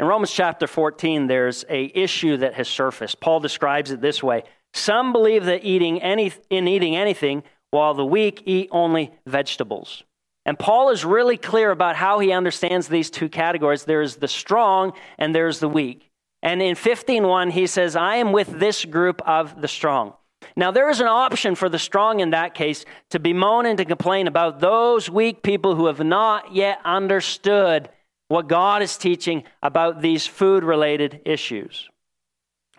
In 0.00 0.06
Romans 0.06 0.32
chapter 0.32 0.66
14, 0.66 1.26
there's 1.26 1.64
a 1.68 1.90
issue 1.94 2.36
that 2.38 2.54
has 2.54 2.68
surfaced. 2.68 3.20
Paul 3.20 3.40
describes 3.40 3.90
it 3.90 4.00
this 4.00 4.22
way 4.22 4.44
some 4.72 5.12
believe 5.12 5.46
that 5.46 5.64
eating 5.64 6.00
any, 6.02 6.32
in 6.50 6.68
eating 6.68 6.94
anything, 6.96 7.42
while 7.70 7.94
the 7.94 8.04
weak 8.04 8.42
eat 8.46 8.68
only 8.70 9.12
vegetables. 9.26 10.04
And 10.46 10.58
Paul 10.58 10.90
is 10.90 11.04
really 11.04 11.36
clear 11.36 11.70
about 11.70 11.96
how 11.96 12.20
he 12.20 12.32
understands 12.32 12.88
these 12.88 13.10
two 13.10 13.28
categories. 13.28 13.84
There's 13.84 14.16
the 14.16 14.28
strong 14.28 14.92
and 15.18 15.34
there's 15.34 15.60
the 15.60 15.68
weak. 15.68 16.10
And 16.42 16.62
in 16.62 16.74
15:1 16.74 17.50
he 17.50 17.66
says, 17.66 17.96
"I 17.96 18.16
am 18.16 18.32
with 18.32 18.58
this 18.58 18.84
group 18.84 19.20
of 19.26 19.60
the 19.60 19.68
strong." 19.68 20.14
Now 20.56 20.70
there 20.70 20.90
is 20.90 21.00
an 21.00 21.06
option 21.06 21.54
for 21.54 21.68
the 21.68 21.78
strong 21.78 22.20
in 22.20 22.30
that 22.30 22.54
case 22.54 22.84
to 23.10 23.18
bemoan 23.18 23.66
and 23.66 23.78
to 23.78 23.84
complain 23.84 24.26
about 24.26 24.60
those 24.60 25.10
weak 25.10 25.42
people 25.42 25.74
who 25.74 25.86
have 25.86 26.00
not 26.00 26.54
yet 26.54 26.80
understood 26.84 27.88
what 28.28 28.48
God 28.48 28.82
is 28.82 28.96
teaching 28.98 29.44
about 29.62 30.02
these 30.02 30.26
food 30.26 30.64
related 30.64 31.22
issues. 31.24 31.88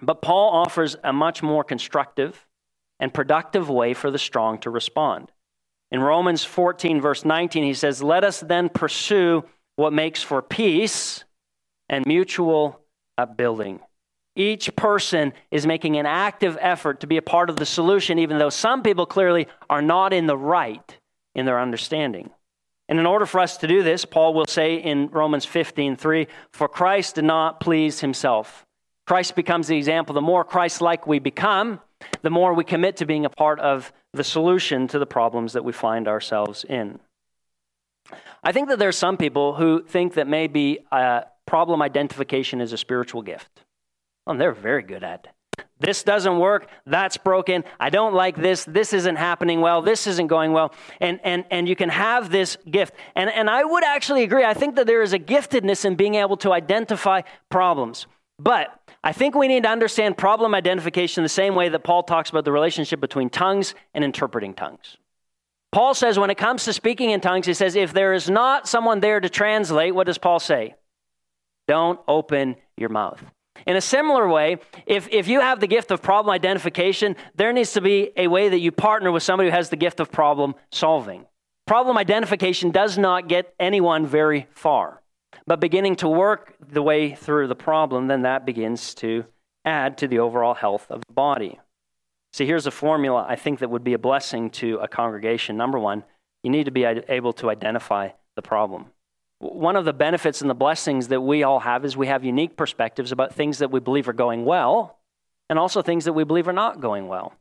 But 0.01 0.21
Paul 0.21 0.51
offers 0.51 0.95
a 1.03 1.11
much 1.11 1.43
more 1.43 1.63
constructive 1.63 2.45
and 2.99 3.13
productive 3.13 3.69
way 3.69 3.93
for 3.93 4.11
the 4.11 4.19
strong 4.19 4.59
to 4.59 4.69
respond. 4.69 5.31
In 5.91 6.01
Romans 6.01 6.43
14, 6.43 7.01
verse 7.01 7.25
19, 7.25 7.63
he 7.63 7.73
says, 7.73 8.03
Let 8.03 8.23
us 8.23 8.41
then 8.41 8.69
pursue 8.69 9.43
what 9.75 9.93
makes 9.93 10.21
for 10.21 10.41
peace 10.41 11.23
and 11.89 12.05
mutual 12.05 12.79
upbuilding. 13.17 13.79
Each 14.39 14.73
person 14.77 15.33
is 15.51 15.67
making 15.67 15.97
an 15.97 16.05
active 16.05 16.57
effort 16.61 17.01
to 17.01 17.07
be 17.07 17.17
a 17.17 17.21
part 17.21 17.49
of 17.49 17.57
the 17.57 17.65
solution, 17.65 18.17
even 18.19 18.37
though 18.37 18.49
some 18.49 18.81
people 18.81 19.05
clearly 19.05 19.47
are 19.69 19.81
not 19.81 20.13
in 20.13 20.27
the 20.27 20.37
right. 20.37 20.97
in 21.35 21.45
their 21.45 21.59
understanding. 21.59 22.29
And 22.87 22.99
in 22.99 23.05
order 23.05 23.25
for 23.25 23.39
us 23.39 23.57
to 23.57 23.67
do 23.67 23.83
this, 23.83 24.03
Paul 24.05 24.33
will 24.33 24.47
say 24.47 24.75
in 24.75 25.09
Romans 25.09 25.45
15:3, 25.45 26.27
"For 26.51 26.67
Christ 26.67 27.15
did 27.15 27.25
not 27.25 27.59
please 27.59 27.99
himself." 27.99 28.65
Christ 29.05 29.35
becomes 29.35 29.67
the 29.67 29.77
example. 29.77 30.13
The 30.13 30.21
more 30.21 30.43
Christ-like 30.43 31.05
we 31.05 31.19
become, 31.19 31.81
the 32.21 32.29
more 32.29 32.53
we 32.53 32.63
commit 32.63 32.95
to 32.97 33.05
being 33.05 33.25
a 33.25 33.29
part 33.29 33.59
of 33.59 33.91
the 34.13 34.23
solution 34.23 34.87
to 34.87 34.99
the 34.99 35.05
problems 35.05 35.53
that 35.53 35.65
we 35.65 35.73
find 35.73 36.07
ourselves 36.07 36.63
in. 36.63 36.99
I 38.43 38.51
think 38.53 38.69
that 38.69 38.79
there 38.79 38.89
are 38.89 39.03
some 39.07 39.17
people 39.17 39.55
who 39.55 39.83
think 39.83 40.13
that 40.13 40.27
maybe 40.27 40.79
uh, 40.91 41.21
problem 41.45 41.81
identification 41.81 42.61
is 42.61 42.71
a 42.71 42.77
spiritual 42.77 43.21
gift. 43.21 43.65
Well, 44.29 44.37
they're 44.37 44.51
very 44.51 44.83
good 44.83 45.03
at. 45.03 45.25
This 45.79 46.03
doesn't 46.03 46.37
work. 46.37 46.67
That's 46.85 47.17
broken. 47.17 47.63
I 47.79 47.89
don't 47.89 48.13
like 48.13 48.35
this. 48.35 48.63
This 48.63 48.93
isn't 48.93 49.15
happening 49.15 49.59
well. 49.59 49.81
This 49.81 50.05
isn't 50.05 50.27
going 50.27 50.51
well. 50.51 50.71
And, 51.01 51.19
and, 51.23 51.45
and 51.49 51.67
you 51.67 51.75
can 51.75 51.89
have 51.89 52.29
this 52.29 52.55
gift. 52.69 52.93
And, 53.15 53.31
and 53.31 53.49
I 53.49 53.63
would 53.63 53.83
actually 53.83 54.21
agree. 54.21 54.43
I 54.43 54.53
think 54.53 54.75
that 54.75 54.85
there 54.85 55.01
is 55.01 55.13
a 55.13 55.19
giftedness 55.19 55.83
in 55.83 55.95
being 55.95 56.13
able 56.13 56.37
to 56.37 56.53
identify 56.53 57.21
problems. 57.49 58.05
But 58.37 58.79
I 59.03 59.13
think 59.13 59.33
we 59.33 59.47
need 59.47 59.63
to 59.63 59.69
understand 59.69 60.15
problem 60.15 60.53
identification 60.53 61.23
the 61.23 61.29
same 61.29 61.55
way 61.55 61.69
that 61.69 61.83
Paul 61.83 62.03
talks 62.03 62.29
about 62.29 62.45
the 62.45 62.51
relationship 62.51 62.99
between 62.99 63.31
tongues 63.31 63.73
and 63.95 64.03
interpreting 64.03 64.53
tongues. 64.53 64.97
Paul 65.71 65.95
says 65.95 66.19
when 66.19 66.29
it 66.29 66.37
comes 66.37 66.65
to 66.65 66.73
speaking 66.73 67.09
in 67.09 67.19
tongues, 67.19 67.47
he 67.47 67.55
says, 67.55 67.75
if 67.75 67.93
there 67.93 68.13
is 68.13 68.29
not 68.29 68.67
someone 68.67 68.99
there 68.99 69.19
to 69.19 69.27
translate, 69.27 69.95
what 69.95 70.05
does 70.05 70.19
Paul 70.19 70.39
say? 70.39 70.75
Don't 71.67 71.99
open 72.07 72.57
your 72.77 72.89
mouth. 72.89 73.23
In 73.69 73.75
a 73.75 73.81
similar 73.81 74.27
way, 74.27 74.57
if, 74.87 75.07
if 75.11 75.27
you 75.27 75.41
have 75.41 75.59
the 75.59 75.67
gift 75.67 75.91
of 75.91 76.01
problem 76.01 76.33
identification, 76.33 77.15
there 77.35 77.53
needs 77.53 77.73
to 77.73 77.81
be 77.81 78.09
a 78.17 78.25
way 78.25 78.49
that 78.49 78.57
you 78.57 78.71
partner 78.71 79.11
with 79.11 79.21
somebody 79.21 79.51
who 79.51 79.55
has 79.55 79.69
the 79.69 79.75
gift 79.75 79.99
of 79.99 80.11
problem 80.11 80.55
solving. 80.71 81.27
Problem 81.67 81.95
identification 81.95 82.71
does 82.71 82.97
not 82.97 83.27
get 83.27 83.53
anyone 83.59 84.07
very 84.07 84.47
far. 84.49 85.03
But 85.45 85.59
beginning 85.59 85.97
to 85.97 86.09
work 86.09 86.55
the 86.59 86.81
way 86.81 87.13
through 87.13 87.45
the 87.45 87.55
problem, 87.55 88.07
then 88.07 88.23
that 88.23 88.43
begins 88.43 88.95
to 88.95 89.25
add 89.63 89.99
to 89.99 90.07
the 90.07 90.17
overall 90.17 90.55
health 90.55 90.87
of 90.89 91.03
the 91.07 91.13
body. 91.13 91.59
See, 92.33 92.47
here's 92.47 92.65
a 92.65 92.71
formula 92.71 93.23
I 93.29 93.35
think 93.35 93.59
that 93.59 93.69
would 93.69 93.83
be 93.83 93.93
a 93.93 93.99
blessing 93.99 94.49
to 94.51 94.77
a 94.77 94.87
congregation. 94.87 95.57
Number 95.57 95.77
one, 95.77 96.05
you 96.41 96.49
need 96.49 96.63
to 96.63 96.71
be 96.71 96.85
able 96.85 97.33
to 97.33 97.51
identify 97.51 98.09
the 98.35 98.41
problem. 98.41 98.87
One 99.39 99.75
of 99.75 99.85
the 99.85 99.93
benefits 99.93 100.41
and 100.41 100.49
the 100.49 100.55
blessings 100.55 101.07
that 101.07 101.21
we 101.21 101.43
all 101.43 101.61
have 101.61 101.85
is 101.85 101.95
we 101.95 102.07
have 102.07 102.23
unique 102.25 102.57
perspectives 102.57 103.11
about 103.11 103.33
things 103.33 103.59
that 103.59 103.71
we 103.71 103.79
believe 103.79 104.07
are 104.09 104.13
going 104.13 104.43
well 104.45 104.99
and 105.49 105.57
also 105.57 105.81
things 105.81 106.05
that 106.05 106.13
we 106.13 106.25
believe 106.25 106.47
are 106.47 106.53
not 106.53 106.81
going 106.81 107.07
well. 107.07 107.33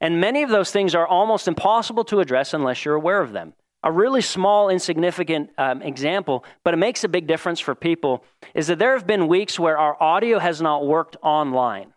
And 0.00 0.20
many 0.20 0.42
of 0.42 0.50
those 0.50 0.70
things 0.70 0.94
are 0.94 1.06
almost 1.06 1.48
impossible 1.48 2.04
to 2.04 2.20
address 2.20 2.54
unless 2.54 2.84
you're 2.84 2.94
aware 2.94 3.20
of 3.20 3.32
them. 3.32 3.54
A 3.82 3.92
really 3.92 4.20
small, 4.20 4.68
insignificant 4.68 5.50
um, 5.58 5.82
example, 5.82 6.44
but 6.64 6.74
it 6.74 6.78
makes 6.78 7.04
a 7.04 7.08
big 7.08 7.26
difference 7.26 7.60
for 7.60 7.74
people, 7.74 8.24
is 8.54 8.66
that 8.66 8.78
there 8.78 8.94
have 8.94 9.06
been 9.06 9.28
weeks 9.28 9.58
where 9.58 9.78
our 9.78 10.00
audio 10.02 10.38
has 10.38 10.60
not 10.60 10.86
worked 10.86 11.16
online. 11.22 11.92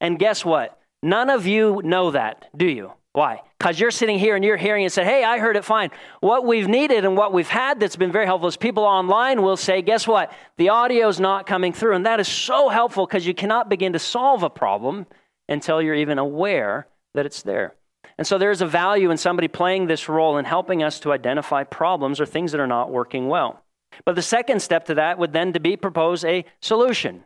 And 0.00 0.18
guess 0.18 0.44
what? 0.44 0.78
None 1.02 1.30
of 1.30 1.46
you 1.46 1.80
know 1.82 2.10
that, 2.10 2.46
do 2.56 2.66
you? 2.66 2.92
Why? 3.12 3.42
Because 3.58 3.80
you're 3.80 3.90
sitting 3.90 4.20
here 4.20 4.36
and 4.36 4.44
you're 4.44 4.56
hearing 4.56 4.84
and 4.84 4.92
say, 4.92 5.04
hey, 5.04 5.24
I 5.24 5.38
heard 5.38 5.56
it 5.56 5.64
fine. 5.64 5.90
What 6.20 6.46
we've 6.46 6.68
needed 6.68 7.04
and 7.04 7.16
what 7.16 7.32
we've 7.32 7.48
had 7.48 7.80
that's 7.80 7.96
been 7.96 8.12
very 8.12 8.24
helpful 8.24 8.48
is 8.48 8.56
people 8.56 8.84
online 8.84 9.42
will 9.42 9.56
say, 9.56 9.82
guess 9.82 10.06
what? 10.06 10.32
The 10.58 10.70
audio's 10.70 11.18
not 11.18 11.46
coming 11.46 11.72
through. 11.72 11.96
And 11.96 12.06
that 12.06 12.20
is 12.20 12.28
so 12.28 12.68
helpful 12.68 13.06
because 13.06 13.26
you 13.26 13.34
cannot 13.34 13.68
begin 13.68 13.94
to 13.94 13.98
solve 13.98 14.44
a 14.44 14.50
problem 14.50 15.06
until 15.48 15.82
you're 15.82 15.96
even 15.96 16.18
aware 16.18 16.86
that 17.14 17.26
it's 17.26 17.42
there. 17.42 17.74
And 18.16 18.26
so 18.26 18.38
there's 18.38 18.62
a 18.62 18.66
value 18.66 19.10
in 19.10 19.16
somebody 19.16 19.48
playing 19.48 19.86
this 19.86 20.08
role 20.08 20.36
and 20.36 20.46
helping 20.46 20.82
us 20.82 21.00
to 21.00 21.12
identify 21.12 21.64
problems 21.64 22.20
or 22.20 22.26
things 22.26 22.52
that 22.52 22.60
are 22.60 22.66
not 22.66 22.90
working 22.90 23.28
well. 23.28 23.64
But 24.04 24.14
the 24.14 24.22
second 24.22 24.62
step 24.62 24.84
to 24.84 24.94
that 24.94 25.18
would 25.18 25.32
then 25.32 25.52
to 25.54 25.60
be 25.60 25.76
propose 25.76 26.24
a 26.24 26.44
solution. 26.60 27.24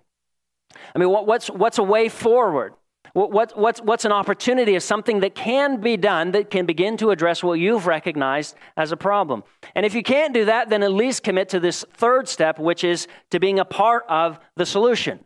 I 0.95 0.99
mean, 0.99 1.11
what's, 1.11 1.49
what's 1.51 1.79
a 1.79 1.83
way 1.83 2.09
forward? 2.09 2.75
What, 3.15 3.57
what's, 3.57 3.81
what's 3.81 4.05
an 4.05 4.11
opportunity 4.11 4.75
is 4.75 4.85
something 4.85 5.21
that 5.21 5.37
can 5.37 5.81
be 5.81 5.97
done 5.97 6.33
that 6.33 6.51
can 6.51 6.67
begin 6.67 6.97
to 6.97 7.11
address 7.11 7.45
what 7.45 7.61
you've 7.61 7.87
recognized 7.87 8.57
as 8.77 8.91
a 8.91 8.97
problem. 8.97 9.45
And 9.77 9.87
if 9.87 9.95
you 9.95 10.03
can't 10.03 10.35
do 10.35 10.47
that, 10.47 10.69
then 10.69 10.83
at 10.83 10.91
least 10.91 11.23
commit 11.23 11.49
to 11.51 11.61
this 11.61 11.85
third 11.95 12.27
step, 12.27 12.59
which 12.59 12.83
is 12.83 13.07
to 13.31 13.39
being 13.39 13.61
a 13.61 13.65
part 13.65 14.05
of 14.09 14.41
the 14.57 14.67
solution. 14.67 15.21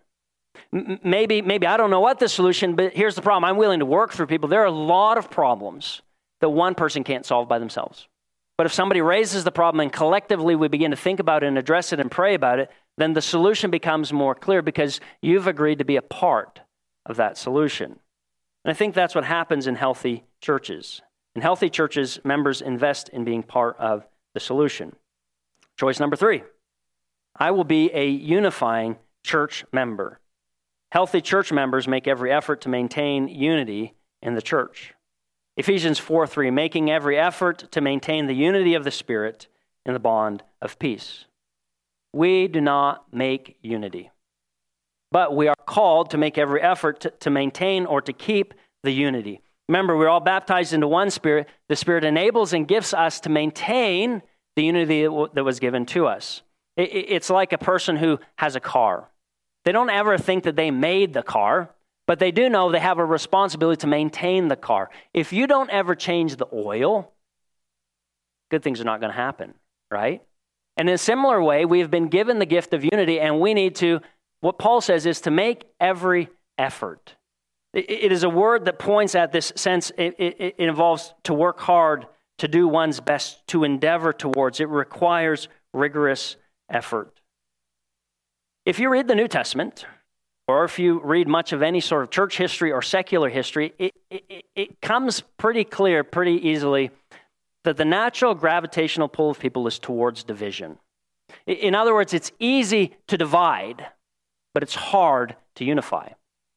maybe, 0.71 1.41
maybe 1.41 1.67
I 1.67 1.79
don't 1.79 1.91
know 1.91 2.01
what 2.01 2.19
the 2.19 2.29
solution, 2.29 2.77
but 2.77 2.93
here's 2.93 3.15
the 3.15 3.23
problem. 3.23 3.49
I'm 3.49 3.57
willing 3.57 3.79
to 3.79 3.87
work 3.87 4.13
through 4.13 4.27
people. 4.27 4.51
There 4.51 4.61
are 4.61 4.67
a 4.67 4.71
lot 4.71 5.17
of 5.17 5.31
problems 5.31 6.03
that 6.43 6.51
one 6.51 6.75
person 6.75 7.05
can't 7.05 7.25
solve 7.25 7.49
by 7.49 7.59
themselves. 7.59 8.07
But 8.59 8.67
if 8.67 8.75
somebody 8.75 9.01
raises 9.01 9.45
the 9.45 9.53
problem 9.53 9.81
and 9.81 9.91
collectively 9.91 10.55
we 10.57 10.69
begin 10.69 10.91
to 10.91 10.97
think 10.97 11.21
about 11.21 11.43
it 11.43 11.47
and 11.47 11.57
address 11.57 11.95
it 11.95 12.01
and 12.01 12.11
pray 12.11 12.35
about 12.35 12.59
it, 12.59 12.71
then 12.99 13.15
the 13.15 13.23
solution 13.23 13.71
becomes 13.71 14.13
more 14.13 14.35
clear 14.35 14.61
because 14.61 15.01
you've 15.23 15.47
agreed 15.47 15.79
to 15.79 15.87
be 15.87 15.97
a 15.97 16.03
part 16.03 16.61
of 17.09 17.17
that 17.17 17.37
solution. 17.37 17.99
And 18.65 18.71
I 18.71 18.75
think 18.75 18.95
that's 18.95 19.15
what 19.15 19.25
happens 19.25 19.67
in 19.67 19.77
healthy 19.77 20.25
churches. 20.41 21.01
In 21.35 21.43
healthy 21.43 21.71
churches, 21.71 22.21
members 22.25 22.61
invest 22.61 23.09
in 23.09 23.25
being 23.25 23.43
part 23.43 23.77
of 23.79 24.07
the 24.35 24.41
solution. 24.41 24.95
Choice 25.77 26.01
number 26.01 26.17
three 26.17 26.43
I 27.37 27.51
will 27.51 27.65
be 27.65 27.91
a 27.93 28.09
unifying 28.09 28.97
church 29.23 29.65
member. 29.73 30.21
Healthy 30.91 31.21
church 31.21 31.53
members 31.53 31.87
make 31.87 32.09
every 32.09 32.33
effort 32.33 32.61
to 32.63 32.69
maintain 32.69 33.29
unity 33.29 33.95
in 34.23 34.35
the 34.35 34.43
church. 34.43 34.95
Ephesians 35.57 35.99
4 35.99 36.27
3, 36.27 36.51
making 36.51 36.91
every 36.91 37.19
effort 37.19 37.71
to 37.73 37.81
maintain 37.81 38.27
the 38.27 38.35
unity 38.35 38.75
of 38.75 38.85
the 38.85 38.91
Spirit 38.91 39.49
in 39.85 39.93
the 39.93 39.99
bond 39.99 40.43
of 40.63 40.79
peace. 40.79 41.25
We 42.13 42.49
do 42.49 42.61
not 42.61 43.13
make 43.13 43.59
unity. 43.61 44.11
But 45.11 45.35
we 45.35 45.49
are 45.49 45.57
called 45.67 46.11
to 46.11 46.19
make 46.19 46.39
every 46.39 46.61
effort 46.61 47.01
to, 47.01 47.11
to 47.11 47.31
maintain 47.31 47.87
or 47.87 48.01
to 48.03 48.13
keep 48.13 48.55
the 48.83 48.91
unity. 48.91 49.41
Remember, 49.69 49.97
we're 49.97 50.09
all 50.09 50.21
baptized 50.21 50.73
into 50.73 50.89
one 50.89 51.11
Spirit. 51.11 51.49
The 51.69 51.77
Spirit 51.77 52.05
enables 52.05 52.53
and 52.53 52.67
gifts 52.67 52.95
us 52.95 53.21
to 53.21 53.29
maintain 53.29 54.23
the 54.57 54.65
unity 54.65 55.03
that 55.03 55.45
was 55.45 55.61
given 55.61 55.87
to 55.87 56.07
us. 56.07 56.43
It's 56.77 57.29
like 57.29 57.53
a 57.53 57.59
person 57.59 57.97
who 57.97 58.19
has 58.37 58.57
a 58.57 58.61
car. 58.61 59.09
They 59.65 59.73
don't 59.73 59.91
ever 59.91 60.17
think 60.17 60.45
that 60.45 60.57
they 60.57 60.71
made 60.71 61.13
the 61.13 61.23
car, 61.23 61.75
but 62.07 62.19
they 62.19 62.31
do 62.31 62.49
know 62.49 62.71
they 62.71 62.79
have 62.79 62.99
a 62.99 63.05
responsibility 63.05 63.81
to 63.81 63.87
maintain 63.87 64.49
the 64.49 64.57
car. 64.57 64.89
If 65.13 65.33
you 65.33 65.47
don't 65.47 65.71
ever 65.71 65.95
change 65.95 66.37
the 66.37 66.47
oil, 66.53 67.13
good 68.51 68.63
things 68.63 68.81
are 68.81 68.85
not 68.85 69.01
going 69.01 69.11
to 69.11 69.17
happen, 69.17 69.55
right? 69.91 70.23
And 70.77 70.89
in 70.89 70.95
a 70.95 70.99
similar 70.99 71.43
way, 71.43 71.65
we 71.65 71.81
have 71.81 71.91
been 71.91 72.09
given 72.09 72.39
the 72.39 72.47
gift 72.47 72.73
of 72.73 72.85
unity, 72.85 73.21
and 73.21 73.41
we 73.41 73.53
need 73.53 73.75
to 73.77 74.01
what 74.41 74.59
Paul 74.59 74.81
says 74.81 75.07
is 75.07 75.21
to 75.23 75.31
make 75.31 75.65
every 75.81 76.29
effort. 76.57 77.17
It 77.75 78.13
is 78.13 78.23
a 78.23 78.29
word 78.29 78.65
that 78.65 78.79
points 78.79 79.15
at 79.15 79.31
this 79.33 79.53
sense, 79.55 79.93
it, 79.99 80.55
involves 80.59 81.13
to 81.25 81.35
work 81.35 81.61
hard, 81.61 82.07
to 82.39 82.49
do 82.49 82.67
one's 82.67 83.01
best, 83.01 83.47
to 83.49 83.65
endeavor 83.65 84.13
towards. 84.13 84.61
It 84.61 84.69
requires 84.69 85.49
rigorous 85.75 86.37
effort. 86.71 87.21
If 88.65 88.79
you 88.79 88.91
read 88.91 89.07
the 89.07 89.15
New 89.15 89.29
Testament, 89.29 89.85
or 90.47 90.65
if 90.65 90.79
you 90.79 91.01
read 91.05 91.29
much 91.29 91.53
of 91.53 91.63
any 91.63 91.81
sort 91.81 92.03
of 92.03 92.11
church 92.11 92.39
history 92.39 92.73
or 92.73 92.81
secular 92.81 93.29
history, 93.29 93.75
it, 93.79 93.95
it, 94.11 94.45
it 94.55 94.81
comes 94.81 95.23
pretty 95.37 95.65
clear, 95.65 96.03
pretty 96.05 96.49
easily, 96.49 96.91
that 97.65 97.77
the 97.77 97.85
natural 97.85 98.35
gravitational 98.35 99.09
pull 99.09 99.31
of 99.31 99.39
people 99.39 99.67
is 99.67 99.79
towards 99.79 100.25
division. 100.25 100.79
In 101.47 101.75
other 101.75 101.93
words, 101.93 102.15
it's 102.15 102.33
easy 102.39 102.97
to 103.09 103.19
divide 103.19 103.87
but 104.59 104.65
it's 104.65 104.75
hard 104.75 105.37
to 105.55 105.65
unify. 105.65 106.09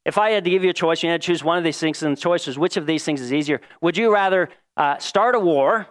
If 0.06 0.18
I 0.18 0.32
had 0.32 0.44
to 0.46 0.50
give 0.50 0.64
you 0.64 0.72
a 0.72 0.74
choice, 0.74 1.04
you 1.04 1.10
had 1.12 1.22
to 1.22 1.26
choose 1.28 1.44
one 1.44 1.60
of 1.60 1.64
these 1.64 1.78
things, 1.78 2.02
and 2.02 2.18
the 2.18 2.20
choice 2.20 2.48
is 2.48 2.58
which 2.58 2.76
of 2.76 2.88
these 2.88 3.06
things 3.06 3.22
is 3.22 3.32
easier? 3.32 3.62
Would 3.80 3.96
you 3.96 4.12
rather 4.12 4.50
uh, 4.76 4.98
start 4.98 5.36
a 5.36 5.40
war 5.40 5.86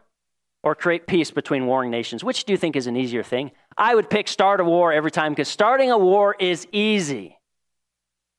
or 0.64 0.74
create 0.74 1.06
peace 1.06 1.30
between 1.30 1.66
warring 1.66 1.92
nations? 1.92 2.24
Which 2.24 2.42
do 2.42 2.52
you 2.52 2.56
think 2.56 2.74
is 2.74 2.88
an 2.88 2.96
easier 2.96 3.22
thing? 3.22 3.52
I 3.78 3.94
would 3.94 4.10
pick 4.10 4.26
start 4.26 4.58
a 4.58 4.64
war 4.64 4.92
every 4.92 5.12
time 5.12 5.30
because 5.30 5.46
starting 5.46 5.92
a 5.92 5.98
war 5.98 6.34
is 6.40 6.66
easy. 6.72 7.38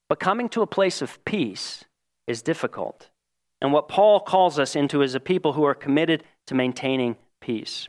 But 0.09 0.19
coming 0.19 0.49
to 0.49 0.63
a 0.63 0.67
place 0.67 1.01
of 1.01 1.23
peace 1.23 1.85
is 2.27 2.41
difficult. 2.41 3.09
And 3.61 3.71
what 3.71 3.87
Paul 3.87 4.19
calls 4.19 4.59
us 4.59 4.75
into 4.75 5.01
is 5.01 5.15
a 5.15 5.21
people 5.21 5.53
who 5.53 5.63
are 5.63 5.75
committed 5.75 6.25
to 6.47 6.55
maintaining 6.55 7.15
peace. 7.39 7.87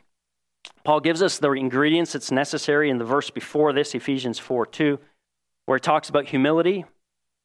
Paul 0.84 1.00
gives 1.00 1.22
us 1.22 1.38
the 1.38 1.50
ingredients 1.50 2.12
that's 2.12 2.30
necessary 2.30 2.88
in 2.88 2.98
the 2.98 3.04
verse 3.04 3.30
before 3.30 3.72
this, 3.72 3.96
Ephesians 3.96 4.38
4 4.38 4.64
2 4.66 5.00
where 5.72 5.78
it 5.78 5.82
talks 5.82 6.10
about 6.10 6.26
humility, 6.26 6.84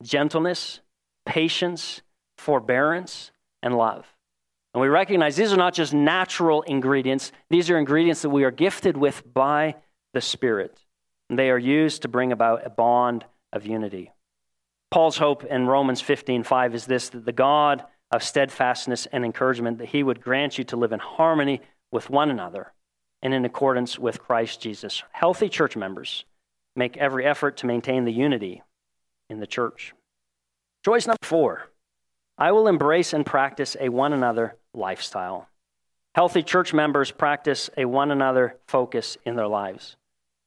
gentleness, 0.03 0.81
patience, 1.25 2.01
forbearance, 2.38 3.31
and 3.63 3.74
love. 3.74 4.05
And 4.74 4.81
we 4.81 4.89
recognize 4.89 5.38
these 5.38 5.53
are 5.53 5.55
not 5.55 5.74
just 5.74 5.93
natural 5.93 6.62
ingredients, 6.63 7.31
these 7.50 7.69
are 7.69 7.77
ingredients 7.77 8.24
that 8.24 8.29
we 8.29 8.43
are 8.43 8.51
gifted 8.51 8.98
with 8.98 9.24
by 9.34 9.75
the 10.13 10.19
Spirit. 10.19 10.77
And 11.29 11.39
they 11.39 11.50
are 11.50 11.57
used 11.57 12.01
to 12.01 12.10
bring 12.10 12.34
about 12.34 12.65
a 12.65 12.69
bond 12.69 13.24
of 13.53 13.65
unity. 13.65 14.12
Paul's 14.91 15.19
hope 15.19 15.46
in 15.46 15.65
Romans 15.65 16.01
15:5 16.01 16.75
is 16.75 16.86
this 16.86 17.07
that 17.07 17.24
the 17.24 17.31
God 17.31 17.86
of 18.12 18.24
steadfastness 18.24 19.05
and 19.05 19.24
encouragement 19.24 19.77
that 19.77 19.88
he 19.88 20.03
would 20.03 20.19
grant 20.19 20.57
you 20.57 20.65
to 20.65 20.75
live 20.75 20.91
in 20.91 21.00
harmony 21.00 21.62
with 21.93 22.10
one 22.10 22.29
another 22.29 22.74
and 23.22 23.34
in 23.34 23.46
accordance 23.46 23.98
with 23.98 24.22
Christ 24.22 24.60
Jesus. 24.60 25.01
Healthy 25.13 25.48
church 25.48 25.77
members 25.77 26.25
make 26.77 26.96
every 26.98 27.25
effort 27.25 27.57
to 27.57 27.65
maintain 27.65 28.05
the 28.05 28.13
unity 28.13 28.62
in 29.29 29.39
the 29.39 29.48
church. 29.48 29.93
Choice 30.86 31.07
number 31.07 31.17
four 31.24 31.69
I 32.38 32.51
will 32.51 32.67
embrace 32.67 33.13
and 33.13 33.25
practice 33.25 33.75
a 33.79 33.89
one 33.89 34.13
another 34.13 34.55
lifestyle. 34.74 35.50
Healthy 36.13 36.43
church 36.43 36.74
members 36.74 37.12
practice 37.12 37.69
a 37.77 37.86
one 37.86 38.12
another 38.12 38.57
focus 38.67 39.17
in 39.25 39.36
their 39.36 39.48
lives. 39.48 39.96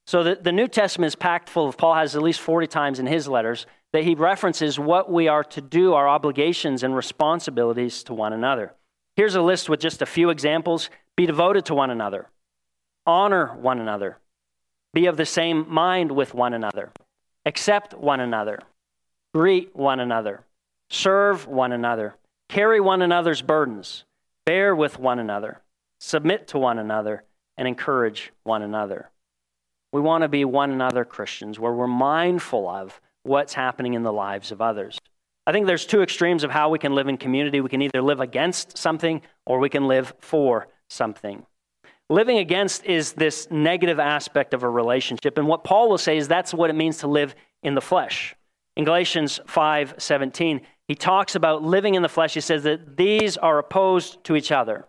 So 0.06 0.22
the, 0.22 0.37
the 0.37 0.52
New 0.52 0.66
Testament 0.66 1.08
is 1.08 1.14
packed 1.14 1.49
full 1.49 1.68
of, 1.68 1.76
Paul 1.76 1.94
has 1.94 2.16
at 2.16 2.22
least 2.22 2.40
40 2.40 2.66
times 2.66 2.99
in 2.99 3.06
his 3.06 3.28
letters 3.28 3.66
that 3.92 4.04
he 4.04 4.14
references 4.14 4.78
what 4.78 5.10
we 5.10 5.28
are 5.28 5.44
to 5.44 5.60
do, 5.60 5.94
our 5.94 6.08
obligations 6.08 6.82
and 6.82 6.94
responsibilities 6.94 8.02
to 8.04 8.14
one 8.14 8.32
another. 8.32 8.75
Here's 9.16 9.34
a 9.34 9.42
list 9.42 9.68
with 9.68 9.80
just 9.80 10.02
a 10.02 10.06
few 10.06 10.30
examples 10.30 10.90
be 11.16 11.26
devoted 11.26 11.66
to 11.66 11.75
one 11.75 11.90
another, 11.90 12.28
honor 13.06 13.54
one 13.56 13.80
another, 13.80 14.18
be 14.92 15.06
of 15.06 15.16
the 15.16 15.26
same 15.26 15.66
mind 15.68 16.12
with 16.12 16.35
one 16.35 16.54
another, 16.54 16.90
accept 17.47 17.94
one 17.94 18.20
another, 18.20 18.59
greet 19.35 19.75
one 19.75 20.00
another, 20.00 20.44
serve 20.90 21.47
one 21.47 21.73
another, 21.73 22.16
carry 22.49 22.80
one 22.80 23.02
another's 23.02 23.42
burdens, 23.42 24.04
bear 24.44 24.75
with 24.75 24.99
one 24.99 25.18
another, 25.18 25.61
submit 25.99 26.49
to 26.49 26.59
one 26.59 26.78
another, 26.78 27.25
and 27.56 27.68
encourage 27.68 28.32
one 28.42 28.62
another. 28.62 29.11
We 29.92 30.00
want 30.00 30.23
to 30.23 30.28
be 30.28 30.44
one 30.44 30.70
another 30.70 31.04
Christians 31.04 31.59
where 31.59 31.73
we're 31.73 31.87
mindful 31.87 32.68
of 32.68 33.00
what's 33.23 33.54
happening 33.54 33.94
in 33.94 34.02
the 34.02 34.12
lives 34.12 34.52
of 34.52 34.61
others. 34.61 34.99
I 35.47 35.52
think 35.52 35.66
there's 35.66 35.87
two 35.87 36.02
extremes 36.02 36.44
of 36.44 36.50
how 36.50 36.68
we 36.68 36.78
can 36.78 36.94
live 36.94 37.09
in 37.09 37.16
community. 37.16 37.61
We 37.61 37.68
can 37.68 37.82
either 37.82 38.02
live 38.02 38.20
against 38.20 38.78
something 38.78 39.23
or 39.47 39.59
we 39.59 39.68
can 39.68 39.88
live 39.88 40.14
for 40.20 40.68
something. 40.88 41.44
Living 42.11 42.38
against 42.38 42.85
is 42.85 43.12
this 43.12 43.47
negative 43.52 44.00
aspect 44.00 44.52
of 44.52 44.64
a 44.64 44.69
relationship. 44.69 45.38
And 45.38 45.47
what 45.47 45.62
Paul 45.62 45.88
will 45.88 45.97
say 45.97 46.17
is 46.17 46.26
that's 46.26 46.52
what 46.52 46.69
it 46.69 46.75
means 46.75 46.99
to 46.99 47.07
live 47.07 47.37
in 47.62 47.76
the 47.76 47.81
flesh. 47.81 48.35
In 48.76 48.85
Galatians 48.85 49.38
5:17, 49.47 50.61
he 50.88 50.97
talks 50.97 51.37
about 51.37 51.62
living 51.62 51.95
in 51.95 52.02
the 52.02 52.09
flesh. 52.09 52.35
He 52.35 52.40
says 52.40 52.64
that 52.64 52.97
these 52.97 53.37
are 53.37 53.59
opposed 53.59 54.25
to 54.25 54.35
each 54.35 54.50
other. 54.50 54.88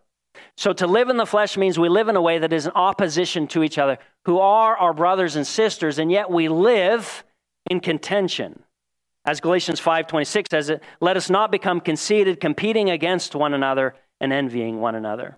So 0.57 0.73
to 0.73 0.87
live 0.87 1.09
in 1.09 1.17
the 1.17 1.27
flesh 1.27 1.57
means 1.57 1.77
we 1.77 1.89
live 1.89 2.09
in 2.09 2.15
a 2.15 2.21
way 2.21 2.39
that 2.39 2.51
is 2.51 2.65
in 2.65 2.71
opposition 2.71 3.47
to 3.49 3.63
each 3.63 3.77
other, 3.77 3.99
who 4.25 4.39
are 4.39 4.75
our 4.75 4.93
brothers 4.93 5.35
and 5.35 5.45
sisters, 5.45 5.99
and 5.99 6.11
yet 6.11 6.31
we 6.31 6.47
live 6.47 7.23
in 7.69 7.81
contention. 7.81 8.63
As 9.25 9.39
Galatians 9.39 9.79
5:26 9.79 10.49
says 10.49 10.69
it, 10.71 10.81
let 10.99 11.17
us 11.17 11.29
not 11.29 11.51
become 11.51 11.81
conceited, 11.81 12.39
competing 12.39 12.89
against 12.89 13.35
one 13.35 13.53
another 13.53 13.93
and 14.19 14.33
envying 14.33 14.81
one 14.81 14.95
another. 14.95 15.37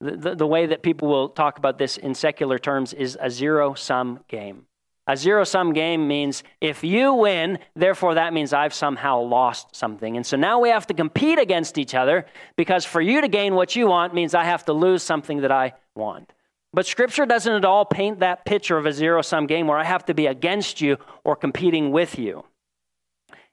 The, 0.00 0.36
the, 0.36 0.46
way 0.46 0.66
that 0.66 0.82
people 0.82 1.08
will 1.08 1.28
talk 1.28 1.58
about 1.58 1.78
this 1.78 1.96
in 1.96 2.14
secular 2.14 2.58
terms 2.58 2.92
is 2.92 3.18
a 3.20 3.28
zero 3.30 3.74
sum 3.74 4.20
game. 4.28 4.66
A 5.08 5.16
zero 5.16 5.42
sum 5.42 5.72
game 5.72 6.06
means 6.06 6.44
if 6.60 6.84
you 6.84 7.14
win, 7.14 7.58
therefore 7.74 8.14
that 8.14 8.32
means 8.32 8.52
I've 8.52 8.74
somehow 8.74 9.20
lost 9.20 9.74
something. 9.74 10.16
And 10.16 10.24
so 10.24 10.36
now 10.36 10.60
we 10.60 10.68
have 10.68 10.86
to 10.88 10.94
compete 10.94 11.38
against 11.38 11.78
each 11.78 11.94
other 11.94 12.26
because 12.56 12.84
for 12.84 13.00
you 13.00 13.22
to 13.22 13.28
gain 13.28 13.54
what 13.54 13.74
you 13.74 13.88
want 13.88 14.14
means 14.14 14.34
I 14.34 14.44
have 14.44 14.66
to 14.66 14.72
lose 14.72 15.02
something 15.02 15.40
that 15.40 15.50
I 15.50 15.72
want. 15.96 16.32
But 16.72 16.86
Scripture 16.86 17.26
doesn't 17.26 17.52
at 17.52 17.64
all 17.64 17.86
paint 17.86 18.20
that 18.20 18.44
picture 18.44 18.76
of 18.76 18.86
a 18.86 18.92
zero 18.92 19.22
sum 19.22 19.46
game 19.46 19.66
where 19.66 19.78
I 19.78 19.84
have 19.84 20.04
to 20.04 20.14
be 20.14 20.26
against 20.26 20.80
you 20.80 20.98
or 21.24 21.34
competing 21.34 21.90
with 21.90 22.18
you. 22.18 22.44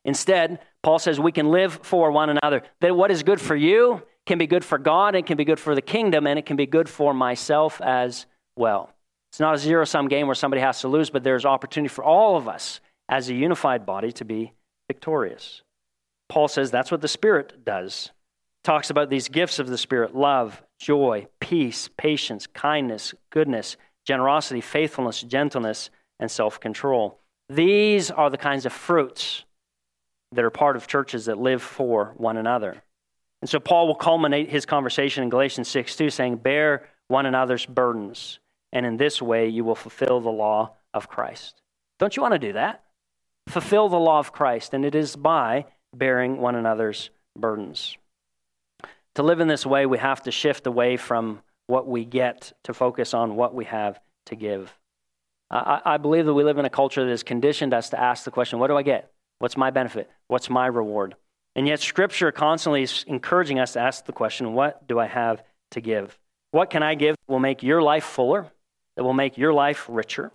Instead, 0.03 0.59
Paul 0.83 0.99
says 0.99 1.19
we 1.19 1.31
can 1.31 1.49
live 1.49 1.79
for 1.81 2.11
one 2.11 2.29
another. 2.29 2.61
That 2.81 2.95
what 2.95 3.09
is 3.11 3.23
good 3.23 3.41
for 3.41 3.55
you 3.55 4.03
can 4.25 4.37
be 4.37 4.47
good 4.47 4.65
for 4.65 4.77
God, 4.77 5.15
it 5.15 5.25
can 5.25 5.37
be 5.37 5.45
good 5.45 5.59
for 5.59 5.75
the 5.75 5.81
kingdom, 5.81 6.27
and 6.27 6.39
it 6.39 6.45
can 6.45 6.55
be 6.55 6.65
good 6.65 6.89
for 6.89 7.13
myself 7.13 7.81
as 7.81 8.25
well. 8.55 8.89
It's 9.31 9.39
not 9.39 9.55
a 9.55 9.57
zero 9.57 9.85
sum 9.85 10.07
game 10.07 10.27
where 10.27 10.35
somebody 10.35 10.61
has 10.61 10.81
to 10.81 10.87
lose, 10.87 11.09
but 11.09 11.23
there's 11.23 11.45
opportunity 11.45 11.93
for 11.93 12.03
all 12.03 12.37
of 12.37 12.47
us 12.47 12.79
as 13.09 13.29
a 13.29 13.33
unified 13.33 13.85
body 13.85 14.11
to 14.13 14.25
be 14.25 14.53
victorious. 14.87 15.61
Paul 16.29 16.47
says 16.47 16.71
that's 16.71 16.91
what 16.91 17.01
the 17.01 17.07
Spirit 17.07 17.65
does. 17.65 18.11
Talks 18.63 18.89
about 18.89 19.09
these 19.09 19.27
gifts 19.27 19.59
of 19.59 19.67
the 19.67 19.77
Spirit 19.77 20.15
love, 20.15 20.63
joy, 20.79 21.27
peace, 21.39 21.89
patience, 21.97 22.47
kindness, 22.47 23.13
goodness, 23.29 23.77
generosity, 24.05 24.61
faithfulness, 24.61 25.21
gentleness, 25.21 25.89
and 26.19 26.31
self 26.31 26.59
control. 26.59 27.19
These 27.49 28.09
are 28.09 28.29
the 28.29 28.37
kinds 28.37 28.65
of 28.65 28.73
fruits 28.73 29.43
that 30.31 30.43
are 30.43 30.49
part 30.49 30.75
of 30.75 30.87
churches 30.87 31.25
that 31.25 31.37
live 31.37 31.61
for 31.61 32.13
one 32.17 32.37
another. 32.37 32.81
And 33.41 33.49
so 33.49 33.59
Paul 33.59 33.87
will 33.87 33.95
culminate 33.95 34.49
his 34.49 34.65
conversation 34.65 35.23
in 35.23 35.29
Galatians 35.29 35.67
6 35.67 35.95
2, 35.95 36.09
saying, 36.09 36.37
Bear 36.37 36.87
one 37.07 37.25
another's 37.25 37.65
burdens, 37.65 38.39
and 38.73 38.85
in 38.85 38.97
this 38.97 39.21
way 39.21 39.47
you 39.47 39.63
will 39.63 39.75
fulfill 39.75 40.19
the 40.21 40.31
law 40.31 40.73
of 40.93 41.07
Christ. 41.07 41.61
Don't 41.99 42.15
you 42.15 42.21
want 42.21 42.33
to 42.33 42.39
do 42.39 42.53
that? 42.53 42.83
Fulfill 43.47 43.89
the 43.89 43.99
law 43.99 44.19
of 44.19 44.31
Christ, 44.31 44.73
and 44.73 44.83
it 44.83 44.95
is 44.95 45.15
by 45.15 45.65
bearing 45.93 46.37
one 46.37 46.55
another's 46.55 47.09
burdens. 47.37 47.97
To 49.15 49.23
live 49.23 49.39
in 49.39 49.47
this 49.47 49.65
way, 49.65 49.85
we 49.85 49.97
have 49.97 50.23
to 50.23 50.31
shift 50.31 50.67
away 50.67 50.97
from 50.97 51.41
what 51.67 51.87
we 51.87 52.05
get 52.05 52.53
to 52.63 52.73
focus 52.73 53.13
on 53.13 53.35
what 53.35 53.53
we 53.53 53.65
have 53.65 53.99
to 54.25 54.35
give. 54.35 54.77
I, 55.49 55.81
I 55.85 55.97
believe 55.97 56.25
that 56.25 56.33
we 56.33 56.43
live 56.43 56.57
in 56.57 56.65
a 56.65 56.69
culture 56.69 57.03
that 57.03 57.09
has 57.09 57.23
conditioned 57.23 57.73
us 57.73 57.89
to 57.89 57.99
ask 57.99 58.23
the 58.25 58.31
question 58.31 58.59
what 58.59 58.67
do 58.67 58.77
I 58.77 58.83
get? 58.83 59.11
What's 59.39 59.57
my 59.57 59.69
benefit? 59.69 60.09
What's 60.27 60.49
my 60.49 60.67
reward? 60.67 61.15
And 61.55 61.67
yet, 61.67 61.79
Scripture 61.79 62.31
constantly 62.31 62.83
is 62.83 63.05
encouraging 63.07 63.59
us 63.59 63.73
to 63.73 63.79
ask 63.79 64.05
the 64.05 64.11
question 64.11 64.53
what 64.53 64.87
do 64.87 64.99
I 64.99 65.05
have 65.05 65.43
to 65.71 65.81
give? 65.81 66.17
What 66.51 66.69
can 66.69 66.83
I 66.83 66.95
give 66.95 67.15
that 67.15 67.31
will 67.31 67.39
make 67.39 67.63
your 67.63 67.81
life 67.81 68.03
fuller, 68.03 68.51
that 68.95 69.03
will 69.03 69.13
make 69.13 69.37
your 69.37 69.53
life 69.53 69.85
richer? 69.89 70.31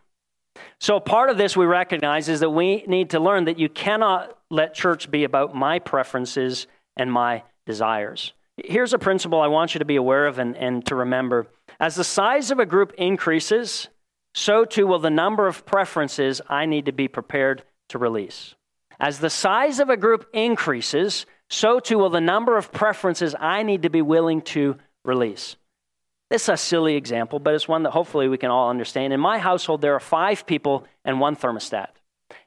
So, 0.78 0.98
part 0.98 1.30
of 1.30 1.36
this 1.36 1.56
we 1.56 1.66
recognize 1.66 2.28
is 2.28 2.40
that 2.40 2.50
we 2.50 2.84
need 2.86 3.10
to 3.10 3.20
learn 3.20 3.44
that 3.44 3.58
you 3.58 3.68
cannot 3.68 4.36
let 4.50 4.74
church 4.74 5.10
be 5.10 5.24
about 5.24 5.54
my 5.54 5.78
preferences 5.78 6.66
and 6.96 7.12
my 7.12 7.42
desires. 7.66 8.32
Here's 8.56 8.92
a 8.92 8.98
principle 8.98 9.40
I 9.40 9.46
want 9.46 9.74
you 9.74 9.78
to 9.78 9.84
be 9.84 9.96
aware 9.96 10.26
of 10.26 10.38
and, 10.38 10.56
and 10.56 10.84
to 10.86 10.94
remember. 10.94 11.46
As 11.78 11.94
the 11.94 12.04
size 12.04 12.50
of 12.50 12.58
a 12.58 12.66
group 12.66 12.92
increases, 12.98 13.88
so 14.34 14.64
too 14.64 14.86
will 14.86 14.98
the 14.98 15.10
number 15.10 15.46
of 15.46 15.64
preferences 15.64 16.40
I 16.48 16.66
need 16.66 16.86
to 16.86 16.92
be 16.92 17.08
prepared 17.08 17.62
to 17.88 17.98
release. 17.98 18.54
As 19.00 19.18
the 19.18 19.30
size 19.30 19.80
of 19.80 19.88
a 19.88 19.96
group 19.96 20.26
increases, 20.34 21.24
so 21.48 21.80
too 21.80 21.98
will 21.98 22.10
the 22.10 22.20
number 22.20 22.58
of 22.58 22.70
preferences 22.70 23.34
I 23.38 23.62
need 23.62 23.82
to 23.82 23.90
be 23.90 24.02
willing 24.02 24.42
to 24.42 24.76
release. 25.04 25.56
This 26.28 26.42
is 26.42 26.48
a 26.50 26.56
silly 26.56 26.94
example, 26.94 27.38
but 27.40 27.54
it's 27.54 27.66
one 27.66 27.82
that 27.84 27.90
hopefully 27.90 28.28
we 28.28 28.38
can 28.38 28.50
all 28.50 28.70
understand. 28.70 29.12
In 29.12 29.18
my 29.18 29.38
household, 29.38 29.80
there 29.80 29.94
are 29.94 30.00
five 30.00 30.46
people 30.46 30.86
and 31.04 31.18
one 31.18 31.34
thermostat. 31.34 31.88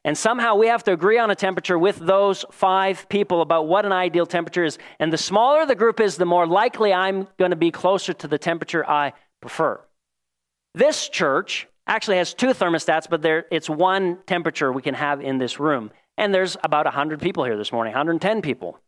And 0.06 0.18
somehow 0.18 0.56
we 0.56 0.68
have 0.68 0.84
to 0.84 0.94
agree 0.94 1.18
on 1.18 1.32
a 1.32 1.36
temperature 1.36 1.78
with 1.78 1.98
those 1.98 2.46
five 2.52 3.10
people 3.10 3.42
about 3.42 3.68
what 3.68 3.86
an 3.86 3.92
ideal 3.92 4.26
temperature 4.26 4.64
is. 4.64 4.78
And 5.00 5.12
the 5.12 5.18
smaller 5.18 5.66
the 5.66 5.76
group 5.76 6.00
is, 6.00 6.16
the 6.16 6.26
more 6.26 6.48
likely 6.48 6.94
I'm 6.94 7.28
going 7.38 7.52
to 7.52 7.58
be 7.58 7.72
closer 7.72 8.14
to 8.14 8.28
the 8.28 8.38
temperature 8.38 8.90
I 8.90 9.14
prefer. 9.42 9.82
This 10.74 11.10
church 11.10 11.68
actually 11.86 12.18
has 12.18 12.34
two 12.34 12.48
thermostats, 12.48 13.10
but 13.10 13.22
there, 13.22 13.46
it's 13.52 13.70
one 13.70 14.20
temperature 14.26 14.72
we 14.72 14.82
can 14.82 14.94
have 14.94 15.20
in 15.20 15.38
this 15.38 15.60
room. 15.60 15.92
And 16.18 16.34
there's 16.34 16.58
about 16.64 16.86
100 16.86 17.22
people 17.22 17.44
here 17.44 17.58
this 17.58 17.72
morning, 17.72 17.92
110 17.94 18.42
people. 18.42 18.80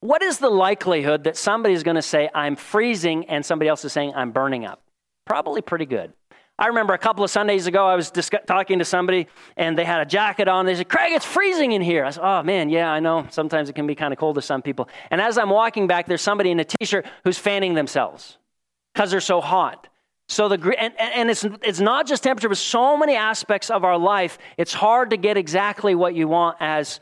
What 0.00 0.22
is 0.22 0.38
the 0.38 0.50
likelihood 0.50 1.24
that 1.24 1.36
somebody 1.36 1.74
is 1.74 1.82
going 1.82 1.96
to 1.96 2.02
say, 2.02 2.28
I'm 2.34 2.56
freezing, 2.56 3.26
and 3.26 3.44
somebody 3.44 3.68
else 3.68 3.84
is 3.84 3.92
saying, 3.92 4.12
I'm 4.16 4.32
burning 4.32 4.64
up? 4.64 4.82
Probably 5.26 5.60
pretty 5.60 5.86
good. 5.86 6.12
I 6.58 6.66
remember 6.66 6.92
a 6.92 6.98
couple 6.98 7.24
of 7.24 7.30
Sundays 7.30 7.66
ago, 7.66 7.86
I 7.86 7.96
was 7.96 8.10
discuss- 8.10 8.42
talking 8.46 8.78
to 8.78 8.84
somebody 8.84 9.26
and 9.56 9.76
they 9.76 9.84
had 9.84 10.00
a 10.00 10.04
jacket 10.04 10.48
on. 10.48 10.66
They 10.66 10.74
said, 10.76 10.88
Craig, 10.88 11.12
it's 11.12 11.24
freezing 11.24 11.72
in 11.72 11.82
here. 11.82 12.04
I 12.04 12.10
said, 12.10 12.22
Oh, 12.22 12.42
man, 12.42 12.68
yeah, 12.68 12.90
I 12.92 13.00
know. 13.00 13.26
Sometimes 13.30 13.68
it 13.68 13.72
can 13.72 13.86
be 13.86 13.94
kind 13.94 14.12
of 14.12 14.18
cold 14.18 14.36
to 14.36 14.42
some 14.42 14.62
people. 14.62 14.88
And 15.10 15.20
as 15.20 15.38
I'm 15.38 15.50
walking 15.50 15.86
back, 15.86 16.06
there's 16.06 16.20
somebody 16.20 16.50
in 16.50 16.60
a 16.60 16.64
t 16.64 16.84
shirt 16.84 17.06
who's 17.24 17.38
fanning 17.38 17.74
themselves 17.74 18.38
because 18.94 19.10
they're 19.10 19.20
so 19.20 19.40
hot. 19.40 19.88
So 20.32 20.48
the 20.48 20.74
and, 20.78 20.98
and 20.98 21.30
it's 21.30 21.44
it's 21.62 21.78
not 21.78 22.06
just 22.06 22.22
temperature, 22.22 22.48
but 22.48 22.56
so 22.56 22.96
many 22.96 23.16
aspects 23.16 23.68
of 23.68 23.84
our 23.84 23.98
life. 23.98 24.38
It's 24.56 24.72
hard 24.72 25.10
to 25.10 25.18
get 25.18 25.36
exactly 25.36 25.94
what 25.94 26.14
you 26.14 26.26
want 26.26 26.56
as 26.58 27.00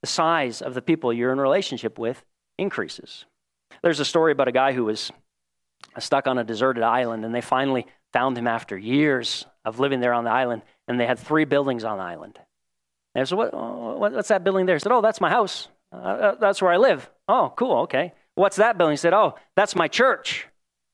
the 0.00 0.08
size 0.08 0.62
of 0.62 0.74
the 0.74 0.82
people 0.82 1.12
you're 1.12 1.30
in 1.30 1.38
relationship 1.38 1.96
with 1.96 2.24
increases. 2.58 3.24
There's 3.84 4.00
a 4.00 4.04
story 4.04 4.32
about 4.32 4.48
a 4.48 4.52
guy 4.52 4.72
who 4.72 4.84
was 4.84 5.12
stuck 6.00 6.26
on 6.26 6.38
a 6.38 6.44
deserted 6.44 6.82
island, 6.82 7.24
and 7.24 7.32
they 7.32 7.40
finally 7.40 7.86
found 8.12 8.36
him 8.36 8.48
after 8.48 8.76
years 8.76 9.46
of 9.64 9.78
living 9.78 10.00
there 10.00 10.12
on 10.12 10.24
the 10.24 10.32
island, 10.32 10.62
and 10.88 10.98
they 10.98 11.06
had 11.06 11.20
three 11.20 11.44
buildings 11.44 11.84
on 11.84 11.98
the 11.98 12.04
island. 12.04 12.36
And 13.14 13.22
I 13.22 13.24
said, 13.26 13.38
what, 13.38 13.54
what's 13.54 14.28
that 14.28 14.42
building 14.42 14.66
there? 14.66 14.74
He 14.74 14.80
said, 14.80 14.90
Oh, 14.90 15.02
that's 15.02 15.20
my 15.20 15.30
house. 15.30 15.68
Uh, 15.92 15.98
uh, 15.98 16.34
that's 16.34 16.60
where 16.60 16.72
I 16.72 16.78
live. 16.78 17.08
Oh, 17.28 17.52
cool, 17.56 17.82
okay. 17.82 18.12
What's 18.34 18.56
that 18.56 18.76
building? 18.76 18.94
He 18.94 18.96
said, 18.96 19.12
Oh, 19.12 19.36
that's 19.54 19.76
my 19.76 19.86
church. 19.86 20.48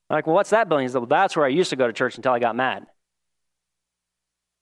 I'm 0.09 0.15
like, 0.15 0.27
well, 0.27 0.35
what's 0.35 0.49
that 0.49 0.67
building? 0.67 0.85
He 0.85 0.91
said, 0.91 0.99
well, 0.99 1.07
that's 1.07 1.35
where 1.35 1.45
I 1.45 1.49
used 1.49 1.69
to 1.69 1.75
go 1.75 1.87
to 1.87 1.93
church 1.93 2.17
until 2.17 2.31
I 2.31 2.39
got 2.39 2.55
mad. 2.55 2.87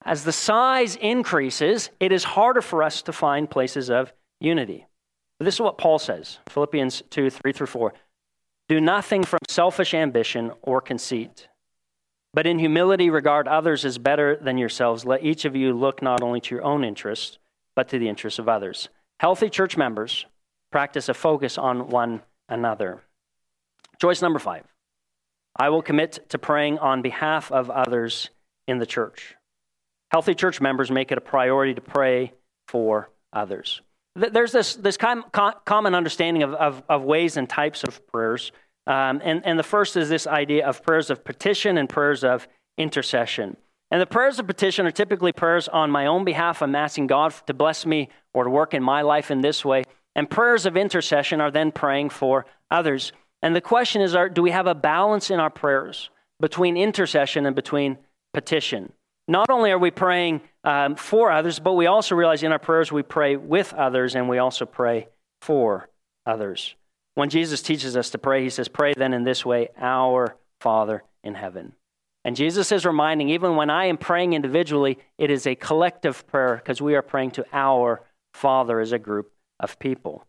As 0.04 0.24
the 0.24 0.32
size 0.32 0.96
increases, 0.98 1.90
it 2.00 2.12
is 2.12 2.24
harder 2.24 2.62
for 2.62 2.84
us 2.84 3.02
to 3.04 3.14
find 3.14 3.50
places 3.50 3.90
of 3.90 4.14
unity. 4.40 4.86
But 5.40 5.46
this 5.46 5.56
is 5.56 5.62
what 5.62 5.78
Paul 5.78 6.00
says 6.00 6.40
Philippians 6.50 7.04
2 7.10 7.30
3 7.30 7.54
through 7.54 7.68
4. 7.68 7.94
Do 8.70 8.82
nothing 8.82 9.24
from 9.24 9.40
selfish 9.48 9.94
ambition 9.94 10.52
or 10.62 10.82
conceit, 10.82 11.48
but 12.34 12.46
in 12.46 12.60
humility 12.60 13.10
regard 13.10 13.48
others 13.48 13.86
as 13.86 13.98
better 13.98 14.36
than 14.36 14.58
yourselves. 14.58 15.06
Let 15.06 15.24
each 15.24 15.46
of 15.46 15.56
you 15.56 15.74
look 15.74 16.02
not 16.02 16.22
only 16.22 16.42
to 16.42 16.56
your 16.56 16.64
own 16.64 16.84
interests, 16.84 17.38
but 17.76 17.88
to 17.90 18.00
the 18.00 18.10
interests 18.10 18.40
of 18.40 18.50
others. 18.50 18.90
Healthy 19.20 19.50
church 19.50 19.78
members 19.78 20.26
practice 20.72 21.10
a 21.10 21.14
focus 21.14 21.58
on 21.58 21.90
one 21.90 22.22
another. 22.50 23.02
Choice 24.00 24.22
number 24.22 24.40
five 24.40 24.64
I 25.58 25.70
will 25.70 25.82
commit 25.82 26.30
to 26.30 26.38
praying 26.38 26.80
on 26.80 27.02
behalf 27.02 27.52
of 27.52 27.70
others 27.70 28.30
in 28.68 28.78
the 28.78 28.86
church. 28.86 29.36
Healthy 30.12 30.36
church 30.36 30.62
members 30.62 30.92
make 30.92 31.12
it 31.12 31.18
a 31.18 31.22
priority 31.22 31.74
to 31.74 31.82
pray 31.82 32.34
for 32.68 33.10
others. 33.34 33.82
There's 34.16 34.52
this, 34.52 34.76
this 34.76 34.98
com- 34.98 35.26
common 35.32 35.94
understanding 35.94 36.44
of, 36.44 36.54
of, 36.54 36.84
of, 36.90 37.04
ways 37.04 37.38
and 37.38 37.48
types 37.48 37.84
of 37.84 38.06
prayers. 38.08 38.52
Um, 38.88 39.22
and, 39.24 39.46
and 39.46 39.60
the 39.60 39.64
first 39.64 39.96
is 39.96 40.10
this 40.10 40.26
idea 40.26 40.66
of 40.66 40.82
prayers 40.82 41.10
of 41.10 41.24
petition 41.24 41.78
and 41.78 41.88
prayers 41.88 42.24
of 42.24 42.48
intercession. 42.78 43.58
And 43.92 44.02
the 44.02 44.08
prayers 44.08 44.40
of 44.40 44.48
petition 44.48 44.86
are 44.86 44.92
typically 44.92 45.32
prayers 45.32 45.68
on 45.68 45.92
my 45.92 46.08
own 46.08 46.26
behalf. 46.26 46.62
I'm 46.62 46.76
asking 46.76 47.08
God 47.08 47.34
to 47.46 47.54
bless 47.54 47.86
me 47.86 48.10
or 48.34 48.44
to 48.44 48.50
work 48.50 48.74
in 48.74 48.84
my 48.84 49.02
life 49.02 49.30
in 49.30 49.42
this 49.42 49.64
way. 49.64 49.84
And 50.16 50.30
prayers 50.30 50.66
of 50.66 50.76
intercession 50.76 51.40
are 51.40 51.52
then 51.52 51.72
praying 51.72 52.10
for 52.10 52.46
others. 52.72 53.12
And 53.42 53.56
the 53.56 53.62
question 53.62 54.02
is 54.02 54.16
are, 54.16 54.30
do 54.30 54.42
we 54.42 54.52
have 54.52 54.68
a 54.68 54.76
balance 54.76 55.30
in 55.30 55.40
our 55.40 55.50
prayers 55.50 56.10
between 56.40 56.78
intercession 56.78 57.46
and 57.46 57.56
between 57.56 57.98
petition? 58.34 58.92
Not 59.28 59.50
only 59.50 59.72
are 59.72 59.78
we 59.78 59.92
praying 59.92 60.42
um, 60.64 60.96
for 60.96 61.32
others, 61.32 61.60
but 61.60 61.74
we 61.74 61.86
also 61.86 62.16
realize 62.16 62.44
in 62.44 62.52
our 62.52 62.60
prayers 62.60 62.92
we 62.92 63.04
pray 63.04 63.36
with 63.36 63.74
others 63.74 64.16
and 64.16 64.30
we 64.30 64.38
also 64.38 64.66
pray 64.66 65.10
for 65.42 65.90
others. 66.26 66.76
When 67.16 67.30
Jesus 67.30 67.62
teaches 67.62 67.98
us 67.98 68.12
to 68.12 68.18
pray, 68.18 68.44
he 68.44 68.50
says, 68.50 68.68
Pray 68.68 68.94
then 68.96 69.14
in 69.14 69.24
this 69.24 69.46
way, 69.46 69.70
Our 69.78 70.36
Father 70.62 71.04
in 71.24 71.34
heaven. 71.34 71.74
And 72.24 72.36
Jesus 72.36 72.72
is 72.72 72.86
reminding, 72.86 73.30
even 73.30 73.56
when 73.56 73.70
I 73.70 73.86
am 73.86 73.98
praying 73.98 74.34
individually, 74.34 75.00
it 75.18 75.32
is 75.32 75.48
a 75.48 75.56
collective 75.56 76.28
prayer 76.28 76.58
because 76.58 76.82
we 76.82 76.94
are 76.94 77.02
praying 77.02 77.32
to 77.32 77.46
our 77.52 78.04
Father 78.34 78.80
as 78.80 78.92
a 78.92 79.00
group 79.00 79.32
of 79.60 79.80
people. 79.80 80.27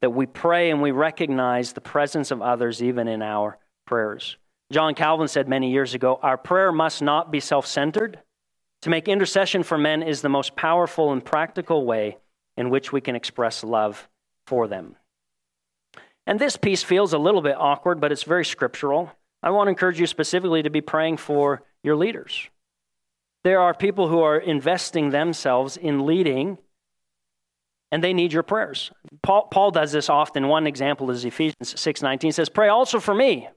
That 0.00 0.10
we 0.10 0.26
pray 0.26 0.70
and 0.70 0.80
we 0.80 0.92
recognize 0.92 1.72
the 1.72 1.80
presence 1.80 2.30
of 2.30 2.40
others 2.40 2.82
even 2.82 3.06
in 3.08 3.22
our 3.22 3.58
prayers. 3.86 4.36
John 4.72 4.94
Calvin 4.94 5.28
said 5.28 5.48
many 5.48 5.70
years 5.70 5.94
ago, 5.94 6.18
Our 6.22 6.38
prayer 6.38 6.72
must 6.72 7.02
not 7.02 7.30
be 7.30 7.40
self 7.40 7.66
centered 7.66 8.20
to 8.82 8.90
make 8.90 9.08
intercession 9.08 9.62
for 9.62 9.76
men 9.76 10.02
is 10.02 10.22
the 10.22 10.28
most 10.28 10.56
powerful 10.56 11.12
and 11.12 11.24
practical 11.24 11.84
way 11.84 12.16
in 12.56 12.70
which 12.70 12.92
we 12.92 13.00
can 13.00 13.14
express 13.14 13.62
love 13.62 14.08
for 14.46 14.66
them. 14.66 14.96
And 16.26 16.38
this 16.38 16.56
piece 16.56 16.82
feels 16.82 17.12
a 17.12 17.18
little 17.18 17.42
bit 17.42 17.56
awkward, 17.58 18.00
but 18.00 18.12
it's 18.12 18.22
very 18.22 18.44
scriptural. 18.44 19.12
I 19.42 19.50
want 19.50 19.66
to 19.66 19.70
encourage 19.70 20.00
you 20.00 20.06
specifically 20.06 20.62
to 20.62 20.70
be 20.70 20.80
praying 20.80 21.18
for 21.18 21.62
your 21.82 21.96
leaders. 21.96 22.48
There 23.42 23.60
are 23.60 23.74
people 23.74 24.08
who 24.08 24.20
are 24.20 24.38
investing 24.38 25.10
themselves 25.10 25.76
in 25.76 26.06
leading, 26.06 26.58
and 27.92 28.04
they 28.04 28.12
need 28.12 28.32
your 28.32 28.42
prayers. 28.42 28.90
Paul, 29.22 29.48
Paul 29.50 29.70
does 29.70 29.92
this 29.92 30.08
often. 30.08 30.48
One 30.48 30.66
example 30.66 31.10
is 31.10 31.24
Ephesians 31.24 31.78
6:19 31.80 32.32
says, 32.32 32.48
"Pray 32.48 32.68
also 32.68 33.00
for 33.00 33.14
me, 33.14 33.48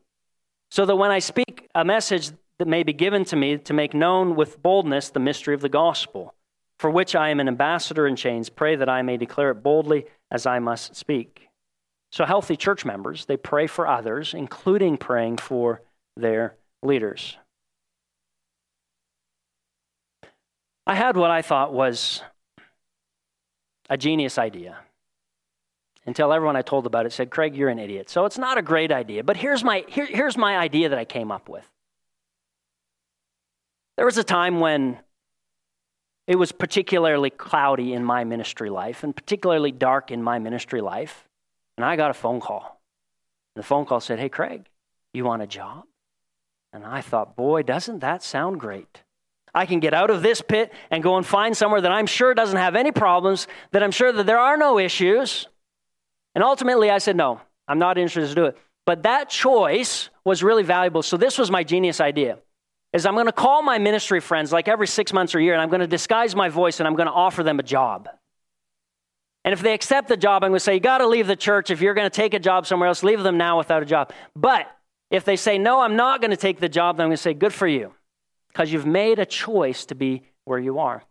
so 0.71 0.85
that 0.85 0.95
when 0.95 1.11
I 1.11 1.19
speak 1.19 1.69
a 1.75 1.85
message 1.85 2.31
that 2.59 2.67
may 2.67 2.83
be 2.83 2.93
given 2.93 3.25
to 3.25 3.35
me 3.35 3.57
to 3.57 3.73
make 3.73 3.93
known 3.93 4.35
with 4.35 4.61
boldness 4.61 5.09
the 5.09 5.19
mystery 5.19 5.53
of 5.53 5.61
the 5.61 5.69
gospel, 5.69 6.33
for 6.79 6.89
which 6.89 7.15
I 7.15 7.29
am 7.29 7.39
an 7.39 7.47
ambassador 7.47 8.07
in 8.07 8.15
chains. 8.15 8.49
Pray 8.49 8.75
that 8.75 8.89
I 8.89 9.01
may 9.01 9.17
declare 9.17 9.51
it 9.51 9.63
boldly 9.63 10.05
as 10.31 10.45
I 10.45 10.59
must 10.59 10.95
speak. 10.95 11.47
So, 12.11 12.25
healthy 12.25 12.55
church 12.55 12.85
members, 12.85 13.25
they 13.25 13.37
pray 13.37 13.67
for 13.67 13.87
others, 13.87 14.33
including 14.33 14.97
praying 14.97 15.37
for 15.37 15.81
their 16.15 16.55
leaders. 16.83 17.37
I 20.85 20.95
had 20.95 21.15
what 21.17 21.31
I 21.31 21.41
thought 21.41 21.73
was 21.73 22.21
a 23.89 23.97
genius 23.97 24.37
idea 24.37 24.77
until 26.05 26.33
everyone 26.33 26.55
I 26.55 26.61
told 26.61 26.85
about 26.85 27.05
it 27.05 27.13
said, 27.13 27.29
Craig, 27.29 27.55
you're 27.55 27.69
an 27.69 27.79
idiot. 27.79 28.09
So 28.09 28.25
it's 28.25 28.37
not 28.37 28.57
a 28.57 28.61
great 28.61 28.91
idea. 28.91 29.23
But 29.23 29.37
here's 29.37 29.63
my, 29.63 29.85
here, 29.87 30.05
here's 30.05 30.37
my 30.37 30.57
idea 30.57 30.89
that 30.89 30.99
I 30.99 31.05
came 31.05 31.31
up 31.31 31.47
with. 31.47 31.65
There 33.95 34.05
was 34.05 34.17
a 34.17 34.23
time 34.23 34.59
when 34.59 34.99
it 36.27 36.35
was 36.35 36.51
particularly 36.51 37.29
cloudy 37.29 37.93
in 37.93 38.03
my 38.03 38.23
ministry 38.23 38.69
life 38.69 39.03
and 39.03 39.15
particularly 39.15 39.71
dark 39.71 40.11
in 40.11 40.23
my 40.23 40.39
ministry 40.39 40.81
life. 40.81 41.27
And 41.77 41.85
I 41.85 41.95
got 41.95 42.11
a 42.11 42.13
phone 42.13 42.39
call. 42.39 42.81
And 43.55 43.63
the 43.63 43.67
phone 43.67 43.85
call 43.85 43.99
said, 43.99 44.19
Hey, 44.19 44.29
Craig, 44.29 44.67
you 45.13 45.25
want 45.25 45.41
a 45.41 45.47
job? 45.47 45.85
And 46.71 46.85
I 46.85 47.01
thought, 47.01 47.35
boy, 47.35 47.61
doesn't 47.61 47.99
that 47.99 48.23
sound 48.23 48.59
great? 48.59 49.03
I 49.53 49.65
can 49.65 49.79
get 49.79 49.93
out 49.93 50.09
of 50.09 50.21
this 50.21 50.41
pit 50.41 50.73
and 50.89 51.03
go 51.03 51.17
and 51.17 51.25
find 51.25 51.55
somewhere 51.55 51.81
that 51.81 51.91
I'm 51.91 52.07
sure 52.07 52.33
doesn't 52.33 52.57
have 52.57 52.75
any 52.75 52.91
problems, 52.91 53.47
that 53.71 53.83
I'm 53.83 53.91
sure 53.91 54.11
that 54.11 54.25
there 54.25 54.39
are 54.39 54.57
no 54.57 54.79
issues. 54.79 55.47
And 56.35 56.43
ultimately, 56.43 56.89
I 56.89 56.97
said, 56.97 57.15
No, 57.15 57.39
I'm 57.67 57.79
not 57.79 57.97
interested 57.97 58.29
to 58.29 58.35
do 58.35 58.45
it. 58.45 58.57
But 58.85 59.03
that 59.03 59.29
choice 59.29 60.09
was 60.25 60.43
really 60.43 60.63
valuable. 60.63 61.03
So, 61.03 61.17
this 61.17 61.37
was 61.37 61.51
my 61.51 61.63
genius 61.63 62.01
idea 62.01 62.39
is 62.93 63.07
I'm 63.07 63.15
going 63.15 63.25
to 63.25 63.31
call 63.31 63.63
my 63.63 63.79
ministry 63.79 64.19
friends 64.19 64.51
like 64.51 64.67
every 64.67 64.87
six 64.87 65.11
months 65.11 65.33
or 65.33 65.39
year, 65.39 65.53
and 65.53 65.61
I'm 65.61 65.69
going 65.69 65.81
to 65.81 65.87
disguise 65.87 66.35
my 66.35 66.49
voice 66.49 66.79
and 66.79 66.87
I'm 66.87 66.95
going 66.95 67.07
to 67.07 67.13
offer 67.13 67.41
them 67.43 67.59
a 67.59 67.63
job. 67.63 68.07
And 69.43 69.51
if 69.51 69.61
they 69.61 69.73
accept 69.73 70.07
the 70.07 70.15
job, 70.15 70.43
I'm 70.43 70.51
going 70.51 70.57
to 70.57 70.63
say, 70.63 70.75
You 70.75 70.79
got 70.79 70.99
to 70.99 71.07
leave 71.07 71.27
the 71.27 71.35
church. 71.35 71.69
If 71.69 71.81
you're 71.81 71.93
going 71.93 72.09
to 72.09 72.15
take 72.15 72.33
a 72.33 72.39
job 72.39 72.65
somewhere 72.65 72.87
else, 72.87 73.03
leave 73.03 73.23
them 73.23 73.37
now 73.37 73.57
without 73.57 73.83
a 73.83 73.85
job. 73.85 74.13
But 74.35 74.67
if 75.11 75.25
they 75.25 75.35
say, 75.35 75.57
No, 75.57 75.81
I'm 75.81 75.95
not 75.95 76.21
going 76.21 76.31
to 76.31 76.37
take 76.37 76.59
the 76.59 76.69
job, 76.69 76.97
then 76.97 77.05
I'm 77.05 77.09
going 77.09 77.17
to 77.17 77.21
say, 77.21 77.33
Good 77.33 77.53
for 77.53 77.67
you, 77.67 77.93
because 78.53 78.71
you've 78.71 78.85
made 78.85 79.19
a 79.19 79.25
choice 79.25 79.85
to 79.85 79.95
be 79.95 80.23
where 80.45 80.59
you 80.59 80.79
are. 80.79 81.03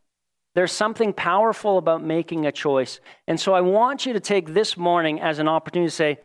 There's 0.55 0.73
something 0.73 1.13
powerful 1.13 1.79
about 1.79 2.03
making 2.05 2.47
a 2.47 2.53
choice. 2.53 3.01
And 3.27 3.41
so 3.41 3.55
I 3.55 3.63
want 3.63 4.07
you 4.07 4.13
to 4.13 4.21
take 4.21 4.53
this 4.53 4.77
morning 4.77 5.21
as 5.21 5.39
an 5.39 5.49
opportunity 5.49 5.89
to 5.89 5.95
say, 5.95 6.19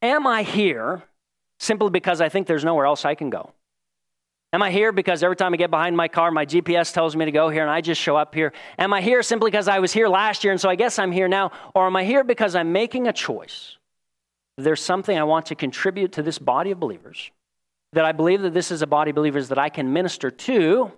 Am 0.00 0.26
I 0.26 0.42
here 0.42 1.02
simply 1.58 1.90
because 1.90 2.20
I 2.20 2.28
think 2.28 2.46
there's 2.46 2.64
nowhere 2.64 2.86
else 2.86 3.04
I 3.04 3.14
can 3.14 3.30
go? 3.30 3.52
Am 4.52 4.62
I 4.62 4.70
here 4.70 4.92
because 4.92 5.22
every 5.22 5.36
time 5.36 5.52
I 5.52 5.56
get 5.58 5.70
behind 5.70 5.96
my 5.96 6.08
car, 6.08 6.30
my 6.30 6.46
GPS 6.46 6.92
tells 6.94 7.14
me 7.14 7.26
to 7.26 7.32
go 7.32 7.50
here 7.50 7.62
and 7.62 7.70
I 7.70 7.82
just 7.82 8.00
show 8.00 8.16
up 8.16 8.34
here? 8.34 8.52
Am 8.78 8.94
I 8.94 9.02
here 9.02 9.22
simply 9.22 9.50
because 9.50 9.68
I 9.68 9.80
was 9.80 9.92
here 9.92 10.08
last 10.08 10.42
year 10.42 10.52
and 10.52 10.60
so 10.60 10.70
I 10.70 10.74
guess 10.74 10.98
I'm 10.98 11.12
here 11.12 11.28
now? 11.28 11.52
Or 11.74 11.86
am 11.86 11.96
I 11.96 12.04
here 12.04 12.24
because 12.24 12.54
I'm 12.54 12.72
making 12.72 13.08
a 13.08 13.12
choice? 13.12 13.76
There's 14.56 14.80
something 14.80 15.18
I 15.18 15.24
want 15.24 15.46
to 15.46 15.54
contribute 15.54 16.12
to 16.12 16.22
this 16.22 16.38
body 16.38 16.70
of 16.70 16.80
believers, 16.80 17.30
that 17.92 18.04
I 18.04 18.12
believe 18.12 18.42
that 18.42 18.54
this 18.54 18.70
is 18.70 18.82
a 18.82 18.86
body 18.86 19.10
of 19.10 19.16
believers 19.16 19.48
that 19.48 19.58
I 19.58 19.68
can 19.68 19.92
minister 19.92 20.30
to, 20.30 20.92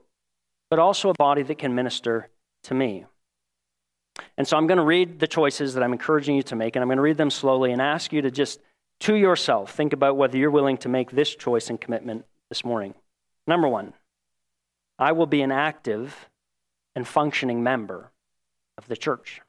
but 0.70 0.78
also 0.78 1.10
a 1.10 1.14
body 1.14 1.42
that 1.42 1.58
can 1.58 1.74
minister 1.74 2.28
to 2.64 2.74
me. 2.74 3.06
And 4.36 4.46
so 4.46 4.56
I'm 4.56 4.66
going 4.66 4.78
to 4.78 4.84
read 4.84 5.18
the 5.18 5.26
choices 5.26 5.74
that 5.74 5.82
I'm 5.82 5.92
encouraging 5.92 6.36
you 6.36 6.42
to 6.44 6.56
make, 6.56 6.76
and 6.76 6.82
I'm 6.82 6.88
going 6.88 6.96
to 6.96 7.02
read 7.02 7.16
them 7.16 7.30
slowly 7.30 7.72
and 7.72 7.80
ask 7.80 8.12
you 8.12 8.22
to 8.22 8.30
just, 8.30 8.60
to 9.00 9.14
yourself, 9.14 9.72
think 9.72 9.92
about 9.92 10.16
whether 10.16 10.36
you're 10.36 10.50
willing 10.50 10.78
to 10.78 10.88
make 10.88 11.10
this 11.10 11.34
choice 11.34 11.70
and 11.70 11.80
commitment 11.80 12.24
this 12.48 12.64
morning. 12.64 12.94
Number 13.46 13.68
one, 13.68 13.94
I 14.98 15.12
will 15.12 15.26
be 15.26 15.42
an 15.42 15.52
active 15.52 16.28
and 16.94 17.06
functioning 17.06 17.62
member 17.62 18.10
of 18.76 18.88
the 18.88 18.96
church. 18.96 19.40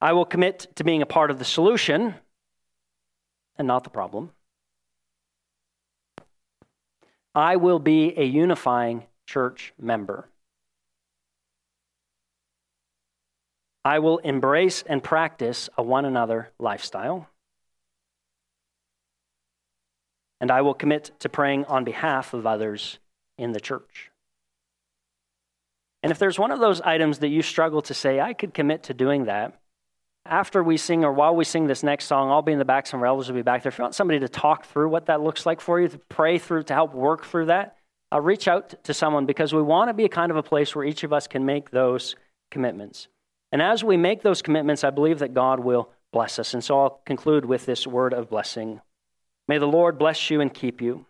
I 0.00 0.12
will 0.12 0.24
commit 0.24 0.68
to 0.76 0.84
being 0.84 1.02
a 1.02 1.06
part 1.06 1.30
of 1.30 1.38
the 1.38 1.44
solution 1.44 2.14
and 3.58 3.66
not 3.66 3.84
the 3.84 3.90
problem. 3.90 4.30
I 7.34 7.56
will 7.56 7.78
be 7.78 8.14
a 8.16 8.24
unifying 8.24 9.04
church 9.26 9.72
member. 9.78 10.28
I 13.84 13.98
will 13.98 14.18
embrace 14.18 14.82
and 14.86 15.02
practice 15.02 15.68
a 15.76 15.82
one 15.82 16.04
another 16.04 16.50
lifestyle 16.58 17.28
and 20.40 20.50
I 20.50 20.62
will 20.62 20.74
commit 20.74 21.10
to 21.20 21.28
praying 21.28 21.64
on 21.66 21.84
behalf 21.84 22.32
of 22.32 22.46
others 22.46 22.98
in 23.36 23.52
the 23.52 23.60
church. 23.60 24.10
And 26.02 26.12
if 26.12 26.18
there's 26.18 26.38
one 26.38 26.52
of 26.52 26.60
those 26.60 26.80
items 26.80 27.18
that 27.18 27.28
you 27.28 27.42
struggle 27.42 27.82
to 27.82 27.94
say, 27.94 28.20
I 28.20 28.32
could 28.32 28.54
commit 28.54 28.84
to 28.84 28.94
doing 28.94 29.24
that, 29.24 29.57
after 30.28 30.62
we 30.62 30.76
sing 30.76 31.04
or 31.04 31.12
while 31.12 31.34
we 31.34 31.44
sing 31.44 31.66
this 31.66 31.82
next 31.82 32.04
song, 32.04 32.30
I'll 32.30 32.42
be 32.42 32.52
in 32.52 32.58
the 32.58 32.64
back, 32.64 32.86
some 32.86 33.02
relatives 33.02 33.28
will 33.28 33.36
be 33.36 33.42
back 33.42 33.62
there. 33.62 33.70
If 33.70 33.78
you 33.78 33.82
want 33.82 33.94
somebody 33.94 34.20
to 34.20 34.28
talk 34.28 34.66
through 34.66 34.88
what 34.88 35.06
that 35.06 35.20
looks 35.20 35.46
like 35.46 35.60
for 35.60 35.80
you, 35.80 35.88
to 35.88 35.98
pray 35.98 36.38
through, 36.38 36.64
to 36.64 36.74
help 36.74 36.94
work 36.94 37.24
through 37.24 37.46
that, 37.46 37.76
I'll 38.12 38.20
reach 38.20 38.48
out 38.48 38.82
to 38.84 38.94
someone 38.94 39.26
because 39.26 39.52
we 39.52 39.62
want 39.62 39.88
to 39.88 39.94
be 39.94 40.04
a 40.04 40.08
kind 40.08 40.30
of 40.30 40.36
a 40.36 40.42
place 40.42 40.74
where 40.74 40.84
each 40.84 41.04
of 41.04 41.12
us 41.12 41.26
can 41.26 41.44
make 41.44 41.70
those 41.70 42.16
commitments. 42.50 43.08
And 43.52 43.60
as 43.62 43.82
we 43.82 43.96
make 43.96 44.22
those 44.22 44.42
commitments, 44.42 44.84
I 44.84 44.90
believe 44.90 45.18
that 45.18 45.34
God 45.34 45.60
will 45.60 45.90
bless 46.12 46.38
us. 46.38 46.54
And 46.54 46.62
so 46.62 46.80
I'll 46.80 47.00
conclude 47.04 47.44
with 47.44 47.66
this 47.66 47.86
word 47.86 48.12
of 48.12 48.30
blessing 48.30 48.80
May 49.46 49.56
the 49.56 49.66
Lord 49.66 49.98
bless 49.98 50.28
you 50.28 50.42
and 50.42 50.52
keep 50.52 50.82
you. 50.82 51.06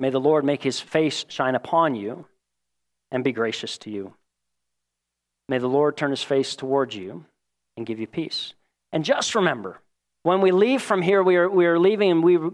May 0.00 0.10
the 0.10 0.18
Lord 0.18 0.44
make 0.44 0.64
his 0.64 0.80
face 0.80 1.24
shine 1.28 1.54
upon 1.54 1.94
you 1.94 2.26
and 3.12 3.22
be 3.22 3.30
gracious 3.30 3.78
to 3.78 3.90
you. 3.90 4.14
May 5.48 5.58
the 5.58 5.68
Lord 5.68 5.96
turn 5.96 6.10
his 6.10 6.24
face 6.24 6.56
towards 6.56 6.96
you 6.96 7.24
and 7.80 7.86
give 7.86 7.98
you 7.98 8.06
peace. 8.06 8.52
And 8.92 9.04
just 9.04 9.34
remember, 9.34 9.80
when 10.22 10.42
we 10.42 10.52
leave 10.52 10.82
from 10.82 11.00
here, 11.00 11.22
we 11.22 11.36
are, 11.36 11.48
we 11.48 11.64
are 11.64 11.78
leaving 11.78 12.10
and 12.10 12.22
we're 12.22 12.50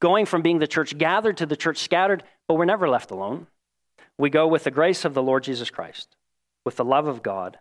going 0.00 0.24
from 0.24 0.40
being 0.40 0.58
the 0.58 0.66
church 0.66 0.96
gathered 0.96 1.36
to 1.36 1.46
the 1.46 1.56
church 1.56 1.78
scattered, 1.78 2.24
but 2.48 2.54
we're 2.54 2.64
never 2.64 2.88
left 2.88 3.10
alone. 3.10 3.46
We 4.16 4.30
go 4.30 4.48
with 4.48 4.64
the 4.64 4.70
grace 4.70 5.04
of 5.04 5.12
the 5.12 5.22
Lord 5.22 5.44
Jesus 5.44 5.68
Christ, 5.68 6.16
with 6.64 6.76
the 6.76 6.84
love 6.84 7.06
of 7.06 7.22
God, 7.22 7.58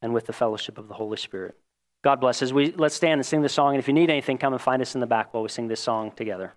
and 0.00 0.14
with 0.14 0.26
the 0.26 0.32
fellowship 0.32 0.78
of 0.78 0.88
the 0.88 0.94
Holy 0.94 1.18
Spirit. 1.18 1.54
God 2.02 2.16
bless. 2.20 2.40
As 2.40 2.52
we 2.52 2.72
let's 2.72 2.94
stand 2.94 3.18
and 3.18 3.26
sing 3.26 3.42
this 3.42 3.52
song. 3.52 3.74
And 3.74 3.78
if 3.78 3.88
you 3.88 3.94
need 3.94 4.10
anything, 4.10 4.38
come 4.38 4.52
and 4.54 4.60
find 4.60 4.80
us 4.80 4.94
in 4.94 5.00
the 5.00 5.06
back 5.06 5.34
while 5.34 5.42
we 5.42 5.48
sing 5.50 5.68
this 5.68 5.80
song 5.80 6.12
together. 6.12 6.54